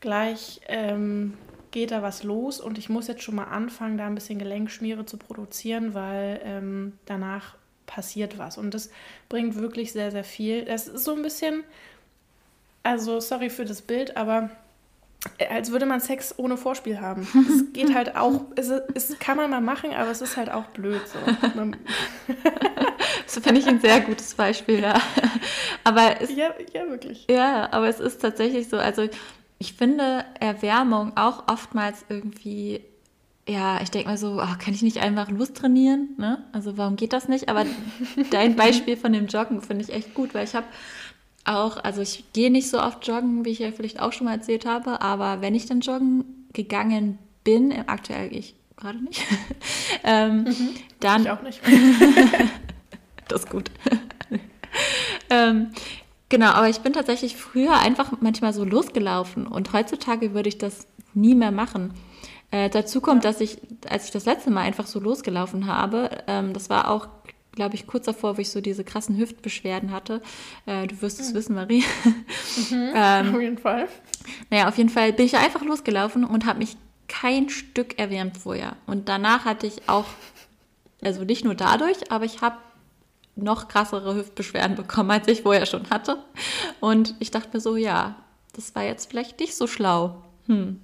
[0.00, 1.34] gleich ähm,
[1.70, 5.06] geht da was los und ich muss jetzt schon mal anfangen, da ein bisschen Gelenkschmiere
[5.06, 7.56] zu produzieren, weil ähm, danach
[7.86, 8.58] passiert was.
[8.58, 8.90] Und das
[9.28, 10.64] bringt wirklich sehr, sehr viel.
[10.64, 11.64] Das ist so ein bisschen,
[12.82, 14.50] also sorry für das Bild, aber
[15.50, 17.26] als würde man Sex ohne Vorspiel haben.
[17.54, 20.64] Es geht halt auch, es, es, kann man mal machen, aber es ist halt auch
[20.66, 21.18] blöd so.
[23.24, 25.00] das finde ich ein sehr gutes Beispiel, ja.
[25.84, 27.26] Aber es, ja, ja, wirklich.
[27.28, 29.06] Ja, aber es ist tatsächlich so, also
[29.58, 32.80] ich finde Erwärmung auch oftmals irgendwie,
[33.46, 36.10] ja, ich denke mal so, oh, kann ich nicht einfach Lust trainieren?
[36.16, 36.42] Ne?
[36.52, 37.50] Also warum geht das nicht?
[37.50, 37.66] Aber
[38.30, 40.66] dein Beispiel von dem Joggen finde ich echt gut, weil ich habe
[41.44, 44.34] auch, also ich gehe nicht so oft joggen, wie ich ja vielleicht auch schon mal
[44.34, 49.22] erzählt habe, aber wenn ich dann joggen gegangen bin, aktuell gehe ich gerade nicht,
[50.04, 50.68] ähm, mhm.
[51.00, 51.22] dann.
[51.22, 51.60] Ich auch nicht.
[53.28, 53.70] das ist gut.
[55.30, 55.68] ähm,
[56.28, 60.86] genau, aber ich bin tatsächlich früher einfach manchmal so losgelaufen und heutzutage würde ich das
[61.12, 61.92] nie mehr machen.
[62.50, 66.52] Äh, dazu kommt, dass ich, als ich das letzte Mal einfach so losgelaufen habe, ähm,
[66.52, 67.08] das war auch
[67.54, 70.20] glaube ich, kurz davor, wo ich so diese krassen Hüftbeschwerden hatte.
[70.66, 71.34] Äh, du wirst es mhm.
[71.34, 71.84] wissen, Marie.
[72.70, 73.88] Mhm, ähm, auf jeden Fall.
[74.50, 76.76] Naja, auf jeden Fall bin ich einfach losgelaufen und habe mich
[77.08, 78.76] kein Stück erwärmt vorher.
[78.86, 80.06] Und danach hatte ich auch,
[81.02, 82.56] also nicht nur dadurch, aber ich habe
[83.36, 86.18] noch krassere Hüftbeschwerden bekommen, als ich vorher schon hatte.
[86.80, 88.16] Und ich dachte mir so, ja,
[88.52, 90.22] das war jetzt vielleicht nicht so schlau.
[90.46, 90.80] Hm.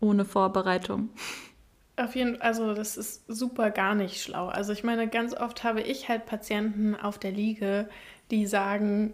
[0.00, 1.08] Ohne Vorbereitung.
[1.98, 4.46] Auf jeden Fall, also das ist super gar nicht schlau.
[4.46, 7.88] Also ich meine, ganz oft habe ich halt Patienten auf der Liege,
[8.30, 9.12] die sagen,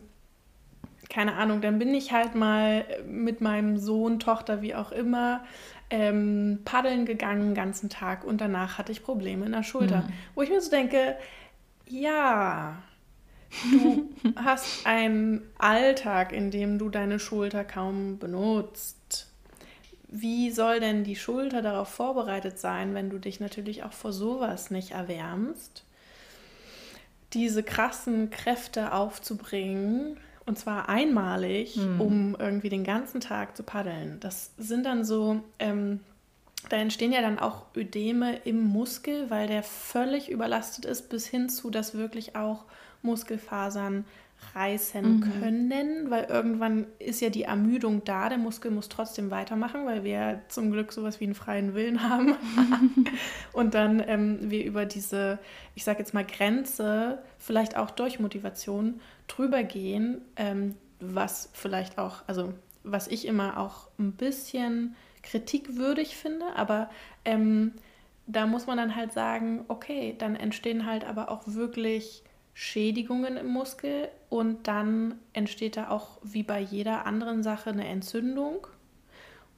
[1.09, 5.45] keine Ahnung, dann bin ich halt mal mit meinem Sohn, Tochter, wie auch immer,
[5.91, 10.03] ähm, paddeln gegangen den ganzen Tag und danach hatte ich Probleme in der Schulter.
[10.03, 10.13] Mhm.
[10.35, 11.17] Wo ich mir so denke,
[11.89, 12.83] ja,
[13.71, 18.99] du hast einen Alltag, in dem du deine Schulter kaum benutzt
[20.17, 24.71] wie soll denn die Schulter darauf vorbereitet sein, wenn du dich natürlich auch vor sowas
[24.71, 25.83] nicht erwärmst?
[27.33, 32.01] Diese krassen Kräfte aufzubringen, und zwar einmalig, hm.
[32.01, 34.21] um irgendwie den ganzen Tag zu paddeln.
[34.21, 35.99] Das sind dann so, ähm,
[36.69, 41.49] da entstehen ja dann auch Ödeme im Muskel, weil der völlig überlastet ist, bis hin
[41.49, 42.67] zu, dass wirklich auch
[43.03, 44.05] Muskelfasern
[44.55, 45.21] reißen mhm.
[45.21, 50.43] können, weil irgendwann ist ja die Ermüdung da, der Muskel muss trotzdem weitermachen, weil wir
[50.49, 52.35] zum Glück sowas wie einen freien Willen haben.
[53.53, 55.39] und dann ähm, wir über diese,
[55.75, 62.23] ich sage jetzt mal, Grenze, vielleicht auch durch Motivation drüber gehen, ähm, was vielleicht auch,
[62.27, 66.91] also was ich immer auch ein bisschen kritikwürdig finde, aber
[67.25, 67.73] ähm,
[68.27, 72.24] da muss man dann halt sagen, okay, dann entstehen halt aber auch wirklich
[72.55, 78.67] Schädigungen im Muskel und dann entsteht da auch wie bei jeder anderen Sache eine Entzündung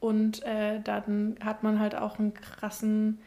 [0.01, 3.19] und äh, dann hat man halt auch einen krassen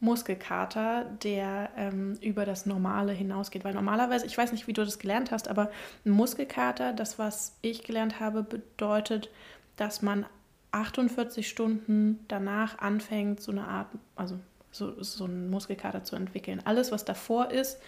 [0.00, 3.64] Muskelkater, der ähm, über das Normale hinausgeht.
[3.64, 5.70] Weil normalerweise, ich weiß nicht, wie du das gelernt hast, aber
[6.04, 9.30] ein Muskelkater, das, was ich gelernt habe, bedeutet,
[9.76, 10.26] dass man
[10.70, 14.38] 48 Stunden danach anfängt, so eine Art, also
[14.70, 16.62] so, so einen Muskelkater zu entwickeln.
[16.64, 17.78] Alles, was davor ist,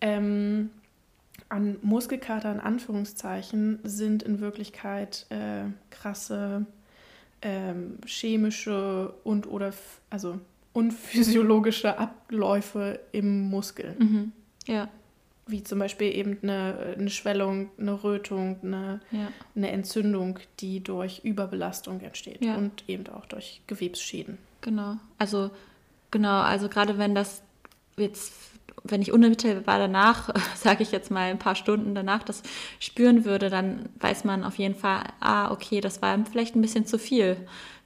[0.00, 0.70] ähm,
[1.48, 6.66] an Muskelkater in Anführungszeichen sind in Wirklichkeit äh, krasse
[7.42, 9.72] ähm, chemische und oder
[10.10, 10.38] also
[10.72, 13.96] unphysiologische Abläufe im Muskel.
[13.98, 14.32] Mhm.
[14.66, 14.88] Ja.
[15.46, 19.32] Wie zum Beispiel eben eine, eine Schwellung, eine Rötung, eine, ja.
[19.56, 22.54] eine Entzündung, die durch Überbelastung entsteht ja.
[22.54, 24.38] und eben auch durch Gewebsschäden.
[24.60, 24.98] Genau.
[25.18, 25.50] Also
[26.10, 27.42] Genau, also gerade wenn das
[27.96, 28.32] jetzt,
[28.84, 32.42] wenn ich unmittelbar danach, sage ich jetzt mal ein paar Stunden danach, das
[32.78, 36.86] spüren würde, dann weiß man auf jeden Fall, ah, okay, das war vielleicht ein bisschen
[36.86, 37.36] zu viel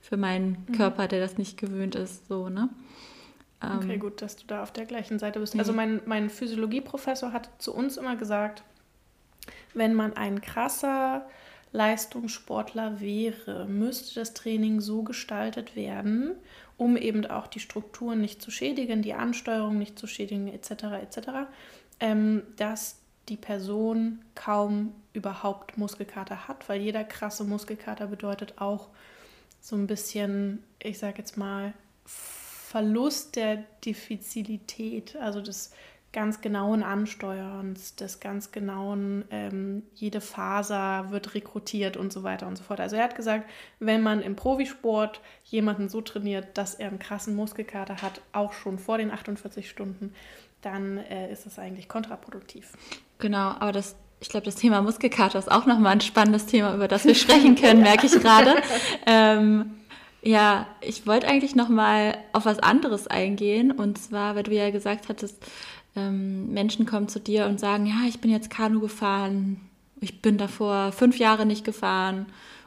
[0.00, 0.76] für meinen mhm.
[0.76, 2.68] Körper, der das nicht gewöhnt ist, so, ne?
[3.60, 5.58] Okay, ähm, gut, dass du da auf der gleichen Seite bist.
[5.58, 8.62] Also mein, mein Physiologieprofessor hat zu uns immer gesagt,
[9.72, 11.26] wenn man ein krasser
[11.74, 16.36] Leistungssportler wäre, müsste das Training so gestaltet werden,
[16.76, 20.70] um eben auch die Strukturen nicht zu schädigen, die Ansteuerung nicht zu schädigen, etc.,
[21.02, 21.18] etc.,
[21.98, 28.88] ähm, dass die Person kaum überhaupt Muskelkater hat, weil jeder krasse Muskelkater bedeutet auch
[29.60, 31.72] so ein bisschen, ich sage jetzt mal,
[32.04, 35.72] Verlust der Diffizilität, also des
[36.14, 42.56] ganz genauen Ansteuerns, des ganz genauen, ähm, jede Faser wird rekrutiert und so weiter und
[42.56, 42.80] so fort.
[42.80, 43.50] Also er hat gesagt,
[43.80, 48.78] wenn man im Profisport jemanden so trainiert, dass er einen krassen Muskelkater hat, auch schon
[48.78, 50.14] vor den 48 Stunden,
[50.62, 52.72] dann äh, ist das eigentlich kontraproduktiv.
[53.18, 56.88] Genau, aber das ich glaube, das Thema Muskelkater ist auch nochmal ein spannendes Thema, über
[56.88, 58.54] das wir sprechen können, merke ich gerade.
[59.04, 59.72] Ähm,
[60.22, 63.70] ja, ich wollte eigentlich noch mal auf was anderes eingehen.
[63.70, 65.44] Und zwar, weil du ja gesagt hattest,
[65.96, 69.60] ähm, Menschen kommen zu dir und sagen, ja, ich bin jetzt Kanu gefahren,
[70.00, 72.26] ich bin davor fünf Jahre nicht gefahren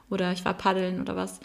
[0.10, 1.40] oder ich war paddeln oder was.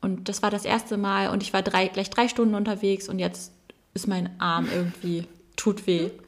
[0.00, 3.18] Und das war das erste Mal und ich war drei, gleich drei Stunden unterwegs und
[3.18, 3.52] jetzt
[3.94, 6.10] ist mein Arm irgendwie, tut weh.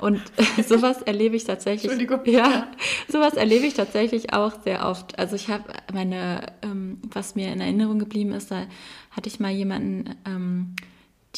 [0.00, 0.22] Und
[0.68, 1.90] sowas erlebe ich tatsächlich.
[1.90, 2.20] Entschuldigung.
[2.26, 2.68] Ja,
[3.08, 5.18] sowas erlebe ich tatsächlich auch sehr oft.
[5.18, 8.66] Also ich habe meine, ähm, was mir in Erinnerung geblieben ist, da
[9.10, 10.76] hatte ich mal jemanden, ähm,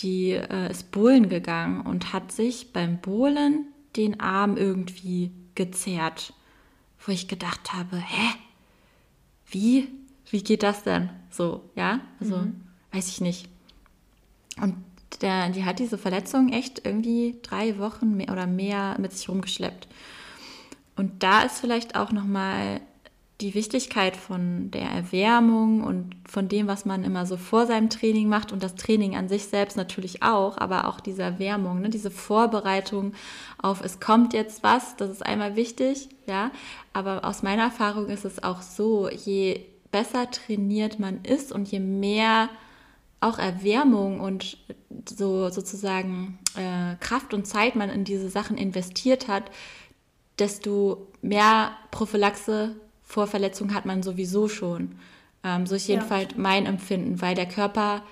[0.02, 6.32] die äh, ist Bohlen gegangen und hat sich beim Bohlen den Arm irgendwie gezerrt,
[7.04, 8.34] wo ich gedacht habe, hä?
[9.50, 9.88] Wie?
[10.30, 11.10] Wie geht das denn?
[11.30, 12.00] So, ja?
[12.20, 12.60] Also, mhm.
[12.92, 13.48] weiß ich nicht.
[14.60, 14.76] Und
[15.22, 19.88] der, die hat diese Verletzung echt irgendwie drei Wochen mehr oder mehr mit sich rumgeschleppt.
[20.96, 22.80] Und da ist vielleicht auch nochmal
[23.40, 28.28] die Wichtigkeit von der Erwärmung und von dem, was man immer so vor seinem Training
[28.28, 32.10] macht und das Training an sich selbst natürlich auch, aber auch diese Erwärmung, ne, diese
[32.10, 33.14] Vorbereitung
[33.62, 36.50] auf, es kommt jetzt was, das ist einmal wichtig, ja,
[36.92, 41.80] aber aus meiner Erfahrung ist es auch so, je besser trainiert man ist und je
[41.80, 42.48] mehr
[43.20, 44.58] auch Erwärmung und
[45.08, 49.50] so sozusagen äh, Kraft und Zeit man in diese Sachen investiert hat,
[50.38, 52.76] desto mehr Prophylaxe
[53.10, 54.92] vor Verletzungen hat man sowieso schon.
[55.42, 56.38] Ähm, so ist jedenfalls ja.
[56.38, 58.02] mein Empfinden, weil der Körper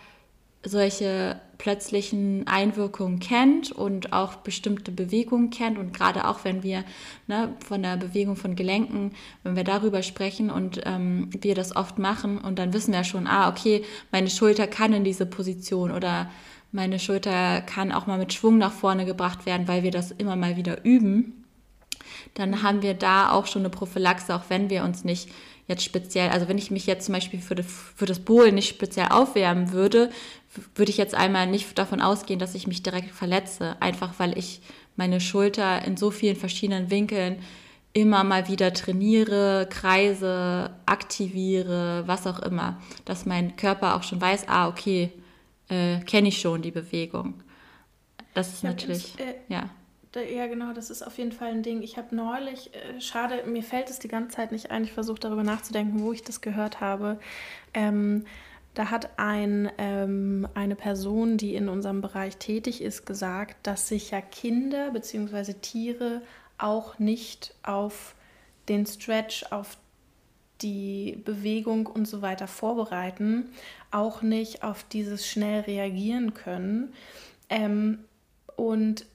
[0.65, 5.79] solche plötzlichen Einwirkungen kennt und auch bestimmte Bewegungen kennt.
[5.79, 6.83] Und gerade auch wenn wir
[7.29, 9.13] ne, von der Bewegung von Gelenken,
[9.45, 13.29] wenn wir darüber sprechen und ähm, wir das oft machen und dann wissen wir schon,
[13.29, 16.29] ah, okay, meine Schulter kann in diese Position oder
[16.73, 20.35] meine Schulter kann auch mal mit Schwung nach vorne gebracht werden, weil wir das immer
[20.35, 21.38] mal wieder üben,
[22.35, 25.29] dann haben wir da auch schon eine Prophylaxe, auch wenn wir uns nicht
[25.67, 28.69] jetzt speziell, also wenn ich mich jetzt zum Beispiel für das, für das Bohlen nicht
[28.69, 30.11] speziell aufwärmen würde,
[30.75, 34.61] würde ich jetzt einmal nicht davon ausgehen, dass ich mich direkt verletze, einfach weil ich
[34.97, 37.39] meine Schulter in so vielen verschiedenen Winkeln
[37.93, 44.49] immer mal wieder trainiere, kreise, aktiviere, was auch immer, dass mein Körper auch schon weiß,
[44.49, 45.11] ah, okay,
[45.69, 47.43] äh, kenne ich schon die Bewegung.
[48.35, 49.71] Das ist natürlich, das, äh, ja.
[50.15, 51.83] Ja, genau, das ist auf jeden Fall ein Ding.
[51.83, 55.21] Ich habe neulich, äh, schade, mir fällt es die ganze Zeit nicht ein, ich versuche
[55.21, 57.21] darüber nachzudenken, wo ich das gehört habe.
[57.75, 58.25] Ähm,
[58.75, 64.11] da hat ein, ähm, eine Person, die in unserem Bereich tätig ist, gesagt, dass sich
[64.11, 65.55] ja Kinder bzw.
[65.55, 66.23] Tiere
[66.57, 68.15] auch nicht auf
[68.69, 69.77] den Stretch, auf
[70.63, 73.51] die Bewegung und so weiter vorbereiten,
[73.91, 76.93] auch nicht auf dieses schnell reagieren können.
[77.49, 78.05] Ähm,
[78.59, 79.07] und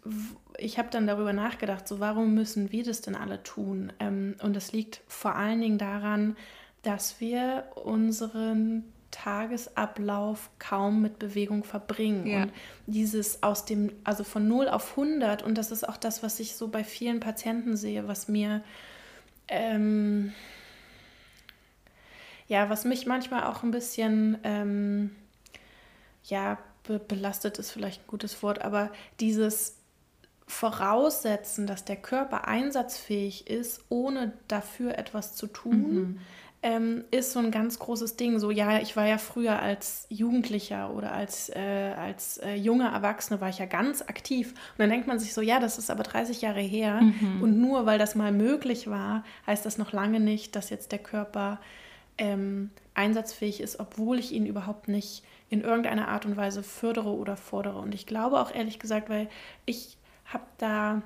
[0.57, 3.91] ich habe dann darüber nachgedacht, so warum müssen wir das denn alle tun?
[3.99, 6.37] Ähm, und das liegt vor allen Dingen daran,
[6.81, 12.25] dass wir unseren Tagesablauf kaum mit Bewegung verbringen.
[12.25, 12.43] Ja.
[12.43, 12.53] Und
[12.87, 16.55] dieses aus dem, also von 0 auf 100, und das ist auch das, was ich
[16.55, 18.63] so bei vielen Patienten sehe, was mir,
[19.49, 20.31] ähm,
[22.47, 25.11] ja, was mich manchmal auch ein bisschen, ähm,
[26.23, 29.77] ja, be belastet ist vielleicht ein gutes Wort, aber dieses
[30.45, 36.19] Voraussetzen, dass der Körper einsatzfähig ist, ohne dafür etwas zu tun, mhm
[36.63, 38.39] ähm, ist so ein ganz großes Ding.
[38.39, 43.41] So, ja, ich war ja früher als Jugendlicher oder als, äh, als äh, junger Erwachsene
[43.41, 44.51] war ich ja ganz aktiv.
[44.51, 47.01] Und dann denkt man sich so, ja, das ist aber 30 Jahre her.
[47.01, 47.41] Mhm.
[47.41, 50.99] Und nur weil das mal möglich war, heißt das noch lange nicht, dass jetzt der
[50.99, 51.59] Körper
[52.17, 57.37] ähm, einsatzfähig ist, obwohl ich ihn überhaupt nicht in irgendeiner Art und Weise fördere oder
[57.37, 57.77] fordere.
[57.77, 59.29] Und ich glaube auch ehrlich gesagt, weil
[59.67, 61.03] ich habe da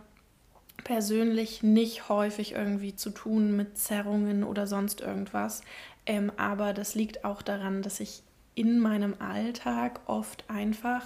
[0.85, 5.63] persönlich nicht häufig irgendwie zu tun mit Zerrungen oder sonst irgendwas.
[6.05, 8.23] Ähm, aber das liegt auch daran, dass ich
[8.55, 11.05] in meinem Alltag oft einfach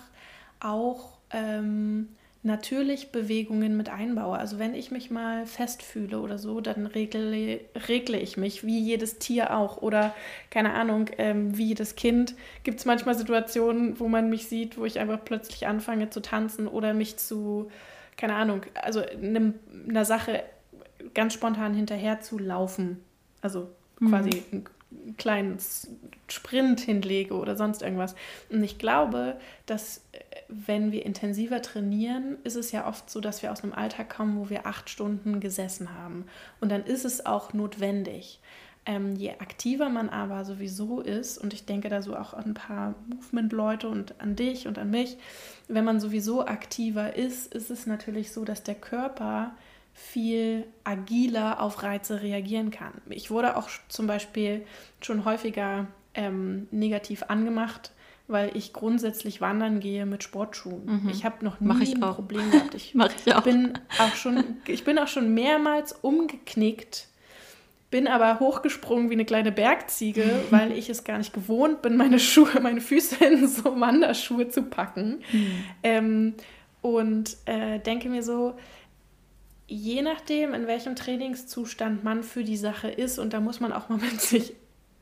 [0.59, 2.09] auch ähm,
[2.43, 4.37] natürlich Bewegungen mit einbaue.
[4.37, 9.19] Also wenn ich mich mal festfühle oder so, dann regle, regle ich mich, wie jedes
[9.19, 9.81] Tier auch.
[9.81, 10.13] Oder
[10.49, 12.35] keine Ahnung, ähm, wie jedes Kind.
[12.63, 16.67] Gibt es manchmal Situationen, wo man mich sieht, wo ich einfach plötzlich anfange zu tanzen
[16.67, 17.69] oder mich zu,
[18.17, 19.55] keine Ahnung, also einem,
[19.87, 20.43] einer Sache
[21.13, 23.03] ganz spontan hinterher zu laufen.
[23.41, 24.80] Also quasi mhm einen
[25.17, 25.57] kleinen
[26.27, 28.15] Sprint hinlege oder sonst irgendwas.
[28.49, 33.41] Und ich glaube, dass äh, wenn wir intensiver trainieren, ist es ja oft so, dass
[33.41, 36.25] wir aus einem Alltag kommen, wo wir acht Stunden gesessen haben.
[36.59, 38.39] Und dann ist es auch notwendig.
[38.85, 42.53] Ähm, je aktiver man aber sowieso ist, und ich denke da so auch an ein
[42.55, 45.17] paar Movement-Leute und an dich und an mich,
[45.67, 49.53] wenn man sowieso aktiver ist, ist es natürlich so, dass der Körper
[49.93, 52.93] viel agiler auf Reize reagieren kann.
[53.09, 54.65] Ich wurde auch zum Beispiel
[55.01, 57.91] schon häufiger ähm, negativ angemacht,
[58.27, 61.03] weil ich grundsätzlich wandern gehe mit Sportschuhen.
[61.03, 61.09] Mhm.
[61.09, 62.15] Ich habe noch nie ein auch.
[62.15, 62.73] Problem gehabt.
[62.75, 63.43] Ich, Mach ich auch.
[63.43, 67.07] Bin auch schon, ich bin auch schon mehrmals umgeknickt,
[67.89, 72.19] bin aber hochgesprungen wie eine kleine Bergziege, weil ich es gar nicht gewohnt bin, meine
[72.19, 75.21] Schuhe, meine Füße in so Wanderschuhe zu packen.
[75.31, 75.63] Mhm.
[75.83, 76.33] Ähm,
[76.81, 78.55] und äh, denke mir so,
[79.71, 83.87] je nachdem, in welchem Trainingszustand man für die Sache ist, und da muss man auch
[83.87, 84.53] mal mit sich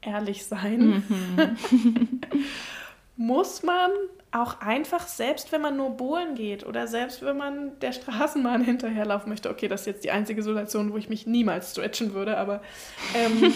[0.02, 2.20] ehrlich sein, mhm.
[3.18, 3.92] muss man
[4.32, 9.30] auch einfach, selbst wenn man nur bohlen geht oder selbst wenn man der Straßenbahn hinterherlaufen
[9.30, 12.62] möchte, okay, das ist jetzt die einzige Situation, wo ich mich niemals stretchen würde, aber
[13.16, 13.54] ähm,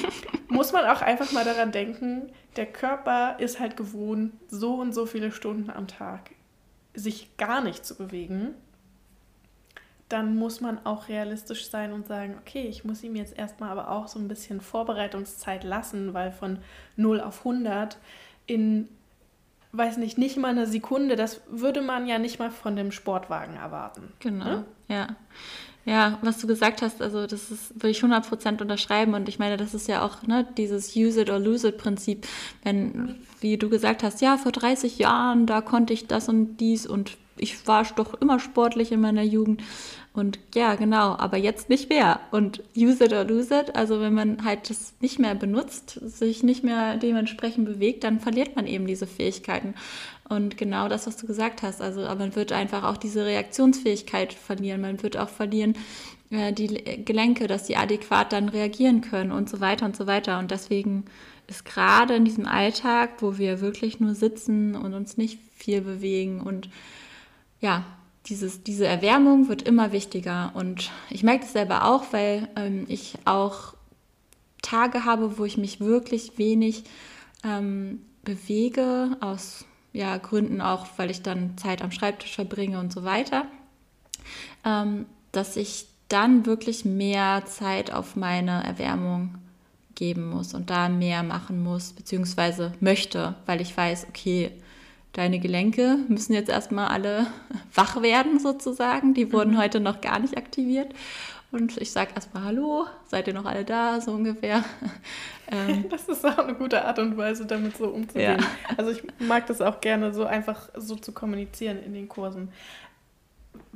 [0.50, 5.06] muss man auch einfach mal daran denken, der Körper ist halt gewohnt, so und so
[5.06, 6.32] viele Stunden am Tag
[6.96, 8.56] sich gar nicht zu bewegen
[10.14, 13.90] dann muss man auch realistisch sein und sagen, okay, ich muss ihm jetzt erstmal aber
[13.90, 16.60] auch so ein bisschen Vorbereitungszeit lassen, weil von
[16.98, 17.98] 0 auf 100
[18.46, 18.88] in,
[19.72, 23.56] weiß nicht, nicht mal eine Sekunde, das würde man ja nicht mal von dem Sportwagen
[23.56, 24.14] erwarten.
[24.20, 24.66] Genau, ne?
[24.88, 25.08] ja.
[25.86, 29.58] Ja, was du gesagt hast, also das ist, würde ich 100% unterschreiben und ich meine,
[29.58, 32.26] das ist ja auch ne, dieses Use it or lose it Prinzip,
[32.64, 36.88] wenn, wie du gesagt hast, ja, vor 30 Jahren, da konnte ich das und dies
[36.88, 39.62] und ich war doch immer sportlich in meiner Jugend.
[40.14, 42.20] Und ja, genau, aber jetzt nicht mehr.
[42.30, 46.44] Und use it or lose it, also wenn man halt das nicht mehr benutzt, sich
[46.44, 49.74] nicht mehr dementsprechend bewegt, dann verliert man eben diese Fähigkeiten.
[50.30, 54.82] Und genau das, was du gesagt hast, also man wird einfach auch diese Reaktionsfähigkeit verlieren.
[54.82, 55.76] Man wird auch verlieren,
[56.30, 60.38] äh, die Gelenke, dass die adäquat dann reagieren können und so weiter und so weiter.
[60.38, 61.06] Und deswegen
[61.48, 66.40] ist gerade in diesem Alltag, wo wir wirklich nur sitzen und uns nicht viel bewegen
[66.40, 66.70] und
[67.60, 67.86] ja,
[68.28, 70.52] dieses, diese Erwärmung wird immer wichtiger.
[70.56, 73.74] Und ich merke das selber auch, weil ähm, ich auch
[74.62, 76.84] Tage habe, wo ich mich wirklich wenig
[77.44, 83.04] ähm, bewege, aus ja, Gründen auch, weil ich dann Zeit am Schreibtisch verbringe und so
[83.04, 83.46] weiter,
[84.66, 89.36] ähm, dass ich dann wirklich mehr Zeit auf meine Erwärmung
[89.96, 94.52] geben muss und da mehr machen muss, beziehungsweise möchte, weil ich weiß, okay,
[95.14, 97.28] deine Gelenke müssen jetzt erstmal alle
[97.74, 99.14] wach werden sozusagen.
[99.14, 99.60] Die wurden mhm.
[99.60, 100.94] heute noch gar nicht aktiviert.
[101.52, 104.64] Und ich sage erstmal Hallo, seid ihr noch alle da, so ungefähr.
[105.52, 108.40] Ähm, das ist auch eine gute Art und Weise, damit so umzugehen.
[108.40, 108.76] Ja.
[108.78, 112.50] Also ich mag das auch gerne, so einfach so zu kommunizieren in den Kursen.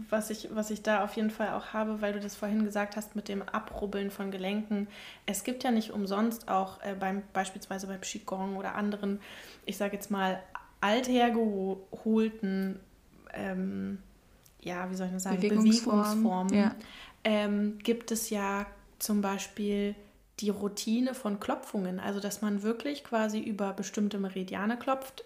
[0.09, 2.95] Was ich, was ich da auf jeden Fall auch habe, weil du das vorhin gesagt
[2.95, 4.87] hast mit dem Abrubbeln von Gelenken.
[5.25, 9.19] Es gibt ja nicht umsonst auch äh, beim, beispielsweise bei Qigong oder anderen,
[9.65, 10.09] ich sage jetzt
[10.81, 12.79] althergeholten,
[13.33, 13.99] ähm,
[14.61, 16.75] ja, wie soll ich das sagen, Bewegungsformen, Bewegungsformen ja.
[17.23, 18.65] ähm, gibt es ja
[18.99, 19.95] zum Beispiel
[20.39, 21.99] die Routine von Klopfungen.
[21.99, 25.23] Also, dass man wirklich quasi über bestimmte Meridiane klopft.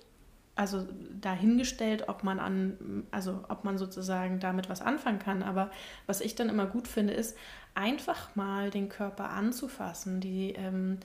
[0.55, 0.86] Also
[1.19, 5.43] dahingestellt, ob man an, also ob man sozusagen damit was anfangen kann.
[5.43, 5.71] Aber
[6.07, 7.38] was ich dann immer gut finde, ist
[7.73, 10.99] einfach mal den Körper anzufassen, die ähm,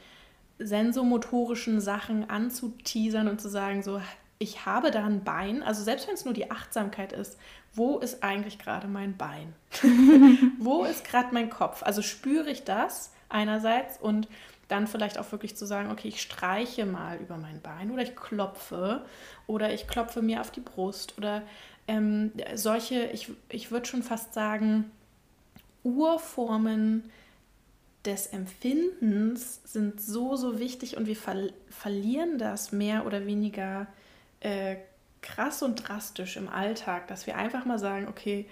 [0.58, 4.00] sensomotorischen Sachen anzuteasern und zu sagen, so,
[4.38, 7.38] ich habe da ein Bein, also selbst wenn es nur die Achtsamkeit ist,
[7.74, 9.54] wo ist eigentlich gerade mein Bein?
[10.58, 11.82] wo ist gerade mein Kopf?
[11.82, 14.28] Also spüre ich das einerseits und
[14.68, 18.16] dann vielleicht auch wirklich zu sagen, okay, ich streiche mal über mein Bein oder ich
[18.16, 19.04] klopfe
[19.46, 21.42] oder ich klopfe mir auf die Brust oder
[21.88, 24.90] ähm, solche, ich, ich würde schon fast sagen,
[25.84, 27.10] Urformen
[28.04, 33.86] des Empfindens sind so, so wichtig und wir ver verlieren das mehr oder weniger
[34.40, 34.76] äh,
[35.22, 38.46] krass und drastisch im Alltag, dass wir einfach mal sagen, okay,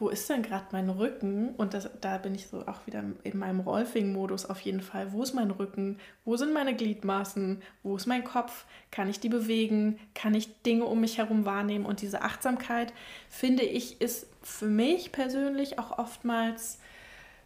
[0.00, 1.50] wo ist denn gerade mein Rücken?
[1.56, 5.12] Und das, da bin ich so auch wieder in meinem Rolfing-Modus auf jeden Fall.
[5.12, 5.98] Wo ist mein Rücken?
[6.24, 7.62] Wo sind meine Gliedmaßen?
[7.82, 8.64] Wo ist mein Kopf?
[8.90, 9.98] Kann ich die bewegen?
[10.14, 11.84] Kann ich Dinge um mich herum wahrnehmen?
[11.84, 12.94] Und diese Achtsamkeit,
[13.28, 16.78] finde ich, ist für mich persönlich auch oftmals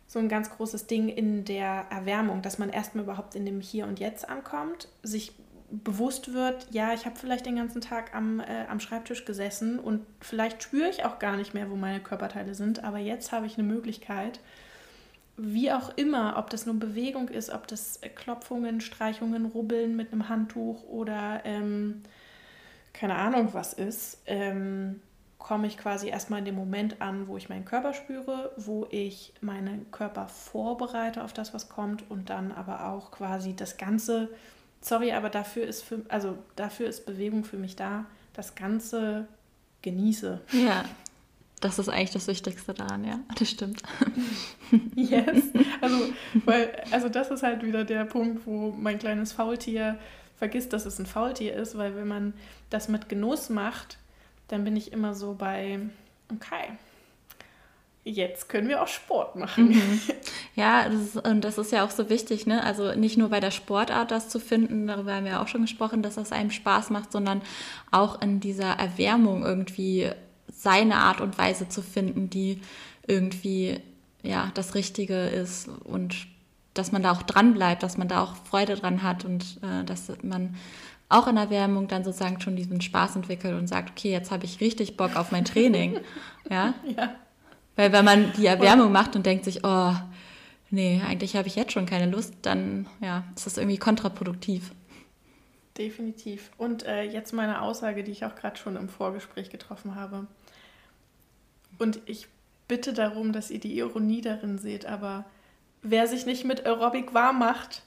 [0.06, 3.86] so ein ganz großes Ding in der Erwärmung, dass man erstmal überhaupt in dem Hier
[3.86, 5.32] und Jetzt ankommt, sich
[5.70, 10.04] bewusst wird, ja, ich habe vielleicht den ganzen Tag am, äh, am Schreibtisch gesessen und
[10.20, 13.58] vielleicht spüre ich auch gar nicht mehr, wo meine Körperteile sind, aber jetzt habe ich
[13.58, 14.40] eine Möglichkeit,
[15.36, 20.28] wie auch immer, ob das nur Bewegung ist, ob das Klopfungen, Streichungen, Rubbeln mit einem
[20.28, 22.02] Handtuch oder ähm,
[22.92, 25.00] keine Ahnung was ist, ähm,
[25.38, 29.34] komme ich quasi erstmal in dem Moment an, wo ich meinen Körper spüre, wo ich
[29.40, 34.30] meinen Körper vorbereite auf das, was kommt und dann aber auch quasi das Ganze
[34.84, 38.04] sorry, aber dafür ist für, also dafür ist Bewegung für mich da,
[38.34, 39.26] das Ganze
[39.82, 40.40] genieße.
[40.52, 40.84] Ja,
[41.60, 43.82] das ist eigentlich das Wichtigste daran, ja, das stimmt.
[44.94, 45.44] yes.
[45.80, 45.98] Also,
[46.46, 49.98] weil, also das ist halt wieder der Punkt, wo mein kleines Faultier
[50.38, 52.32] vergisst, dass es ein Faultier ist, weil wenn man
[52.70, 53.98] das mit Genuss macht,
[54.48, 55.80] dann bin ich immer so bei,
[56.32, 56.72] okay,
[58.02, 59.68] jetzt können wir auch Sport machen.
[59.68, 60.00] Mhm.
[60.56, 62.62] Ja, das ist, und das ist ja auch so wichtig, ne?
[62.62, 66.02] Also nicht nur bei der Sportart das zu finden, darüber haben wir auch schon gesprochen,
[66.02, 67.42] dass das einem Spaß macht, sondern
[67.90, 70.10] auch in dieser Erwärmung irgendwie
[70.52, 72.60] seine Art und Weise zu finden, die
[73.06, 73.80] irgendwie
[74.22, 76.26] ja das Richtige ist und
[76.72, 79.84] dass man da auch dran bleibt, dass man da auch Freude dran hat und äh,
[79.84, 80.56] dass man
[81.08, 84.60] auch in Erwärmung dann sozusagen schon diesen Spaß entwickelt und sagt, okay, jetzt habe ich
[84.60, 86.00] richtig Bock auf mein Training.
[86.50, 86.74] ja.
[86.96, 87.14] ja.
[87.76, 89.92] Weil wenn man die Erwärmung macht und denkt sich, oh,
[90.74, 94.72] nee, eigentlich habe ich jetzt schon keine Lust, dann ja, ist das irgendwie kontraproduktiv.
[95.78, 96.50] Definitiv.
[96.58, 100.26] Und äh, jetzt meine Aussage, die ich auch gerade schon im Vorgespräch getroffen habe.
[101.78, 102.28] Und ich
[102.68, 105.24] bitte darum, dass ihr die Ironie darin seht, aber
[105.82, 107.82] wer sich nicht mit Aerobic warm macht,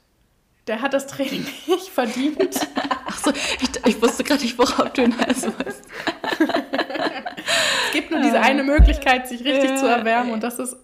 [0.68, 2.68] der hat das Training nicht verdient.
[3.06, 5.84] Achso, ich, ich wusste gerade nicht, worauf du hinaus wolltest.
[7.98, 10.78] Es gibt nur diese eine Möglichkeit, sich richtig zu erwärmen und das ist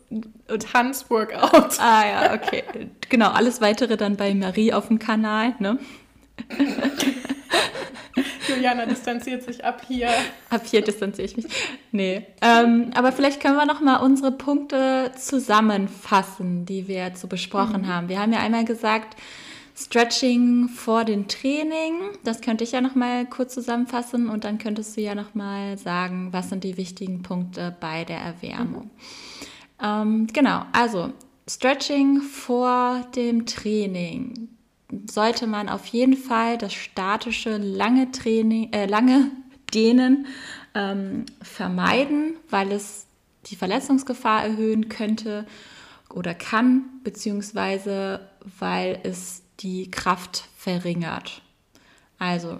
[0.71, 1.79] Tanzworkout.
[1.79, 2.63] Ah ja, okay.
[3.09, 5.77] Genau, alles weitere dann bei Marie auf dem Kanal, ne?
[8.47, 10.09] Juliana distanziert sich ab hier.
[10.49, 11.45] Ab hier distanziere ich mich.
[11.91, 12.25] Nee.
[12.41, 17.83] Ähm, aber vielleicht können wir noch mal unsere Punkte zusammenfassen, die wir jetzt so besprochen
[17.83, 17.87] mhm.
[17.87, 18.09] haben.
[18.09, 19.15] Wir haben ja einmal gesagt,
[19.75, 21.95] Stretching vor dem Training.
[22.23, 25.77] Das könnte ich ja noch mal kurz zusammenfassen und dann könntest du ja noch mal
[25.77, 28.83] sagen, was sind die wichtigen Punkte bei der Erwärmung.
[28.83, 28.89] Mhm.
[29.83, 31.11] Ähm, genau, also
[31.49, 34.49] Stretching vor dem Training
[35.09, 39.31] sollte man auf jeden Fall das statische lange Training, äh, lange
[39.73, 40.27] Dehnen
[40.75, 43.07] ähm, vermeiden, weil es
[43.47, 45.45] die Verletzungsgefahr erhöhen könnte
[46.09, 51.41] oder kann, beziehungsweise weil es die Kraft verringert.
[52.19, 52.59] Also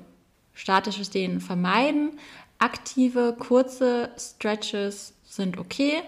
[0.54, 2.20] statisches Dehnen vermeiden.
[2.60, 6.02] Aktive, kurze Stretches sind okay.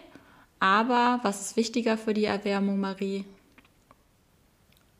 [0.59, 3.25] Aber was ist wichtiger für die Erwärmung, Marie?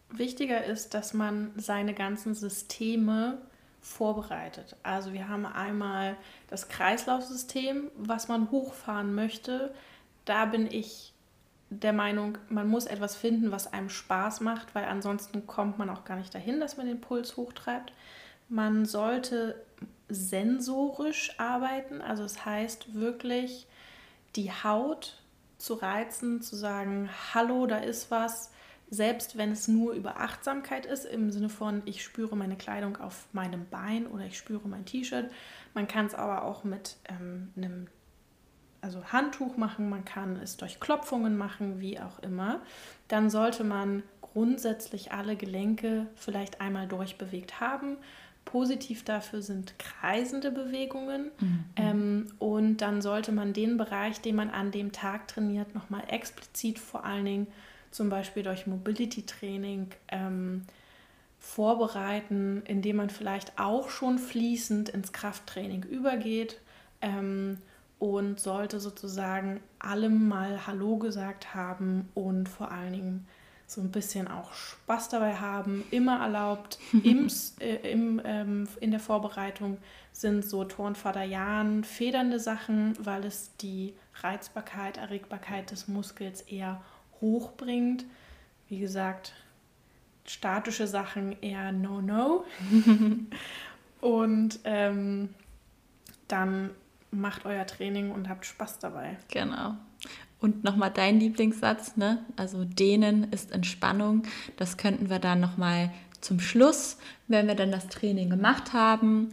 [0.10, 3.42] Wichtiger ist, dass man seine ganzen Systeme
[3.82, 4.76] vorbereitet.
[4.84, 6.18] Also wir haben einmal
[6.50, 9.74] das Kreislaufsystem, was man hochfahren möchte.
[10.26, 11.14] Da bin ich
[11.80, 16.06] der Meinung, man muss etwas finden, was einem Spaß macht, weil ansonsten kommt man auch
[16.06, 17.94] gar nicht dahin, dass man den Puls hochtreibt.
[18.50, 19.56] Man sollte
[20.08, 23.68] sensorisch arbeiten, also es das heißt wirklich
[24.36, 25.22] die Haut
[25.58, 28.52] zu reizen, zu sagen, hallo, da ist was,
[28.90, 33.26] selbst wenn es nur über Achtsamkeit ist, im Sinne von, ich spüre meine Kleidung auf
[33.34, 35.32] meinem Bein oder ich spüre mein T-Shirt.
[35.74, 37.88] Man kann es aber auch mit ähm, einem
[38.86, 42.62] also Handtuch machen, man kann es durch Klopfungen machen, wie auch immer,
[43.08, 47.98] dann sollte man grundsätzlich alle Gelenke vielleicht einmal durchbewegt haben.
[48.46, 51.32] Positiv dafür sind kreisende Bewegungen.
[51.40, 51.66] Mhm.
[51.76, 56.78] Ähm, und dann sollte man den Bereich, den man an dem Tag trainiert, nochmal explizit
[56.78, 57.48] vor allen Dingen
[57.90, 60.66] zum Beispiel durch Mobility-Training ähm,
[61.40, 66.60] vorbereiten, indem man vielleicht auch schon fließend ins Krafttraining übergeht.
[67.02, 67.58] Ähm,
[68.00, 73.28] und sollte sozusagen allem mal Hallo gesagt haben und vor allen Dingen
[73.68, 75.84] so ein bisschen auch Spaß dabei haben.
[75.92, 76.78] Immer erlaubt.
[77.04, 77.28] Im,
[77.60, 79.78] äh, im, ähm, in der Vorbereitung
[80.12, 86.82] sind so Turnvater Jan federnde Sachen, weil es die Reizbarkeit, Erregbarkeit des Muskels eher
[87.22, 88.06] hochbringt.
[88.70, 89.34] Wie gesagt,
[90.26, 92.46] statische Sachen eher No-No.
[94.02, 95.34] Und ähm,
[96.28, 96.70] dann
[97.20, 99.18] macht euer Training und habt Spaß dabei.
[99.30, 99.76] Genau.
[100.40, 102.24] Und nochmal dein Lieblingssatz, ne?
[102.36, 104.24] Also dehnen ist Entspannung.
[104.58, 105.92] Das könnten wir dann nochmal
[106.22, 106.98] zum Schluss,
[107.28, 109.32] wenn wir dann das Training gemacht haben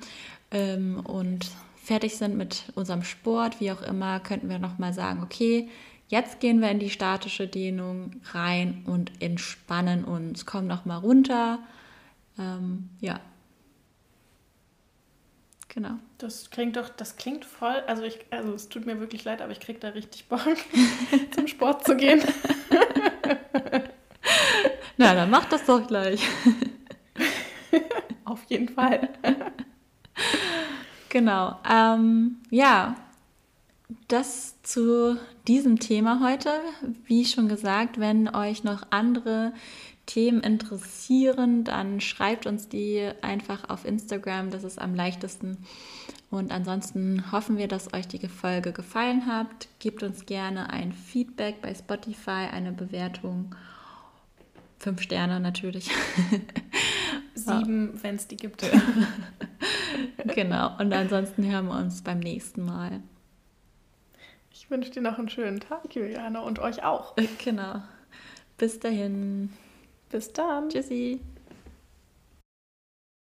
[0.51, 1.51] ähm, und
[1.83, 5.69] fertig sind mit unserem Sport, wie auch immer, könnten wir nochmal sagen, okay,
[6.09, 10.47] jetzt gehen wir in die statische Dehnung rein und entspannen uns.
[10.47, 11.59] Komm nochmal runter.
[12.39, 13.21] Ähm, ja,
[15.75, 15.95] Genau.
[16.19, 19.53] Das klingt doch, das klingt voll, also ich, also es tut mir wirklich leid, aber
[19.53, 20.43] ich kriege da richtig Bock,
[21.35, 22.23] zum Sport zu gehen.
[24.99, 26.29] Na, dann mach das doch gleich.
[28.27, 29.09] Auf jeden Fall.
[31.09, 31.59] genau.
[31.67, 32.95] Ähm, ja,
[34.09, 35.19] das zu
[35.49, 36.51] diesem Thema heute.
[37.07, 39.55] Wie schon gesagt, wenn euch noch andere
[40.13, 45.57] Themen interessieren, dann schreibt uns die einfach auf Instagram, das ist am leichtesten.
[46.31, 49.69] Und ansonsten hoffen wir, dass euch die Folge gefallen hat.
[49.79, 53.55] Gebt uns gerne ein Feedback bei Spotify, eine Bewertung.
[54.79, 55.91] Fünf Sterne natürlich.
[57.35, 58.71] Sieben, wenn es die gibt.
[60.35, 60.77] genau.
[60.79, 63.01] Und ansonsten hören wir uns beim nächsten Mal.
[64.51, 67.17] Ich wünsche dir noch einen schönen Tag, Juliane, und euch auch.
[67.43, 67.83] Genau.
[68.59, 69.49] Bis dahin.
[70.13, 70.69] Bis dann.
[70.69, 71.21] Tschüssi.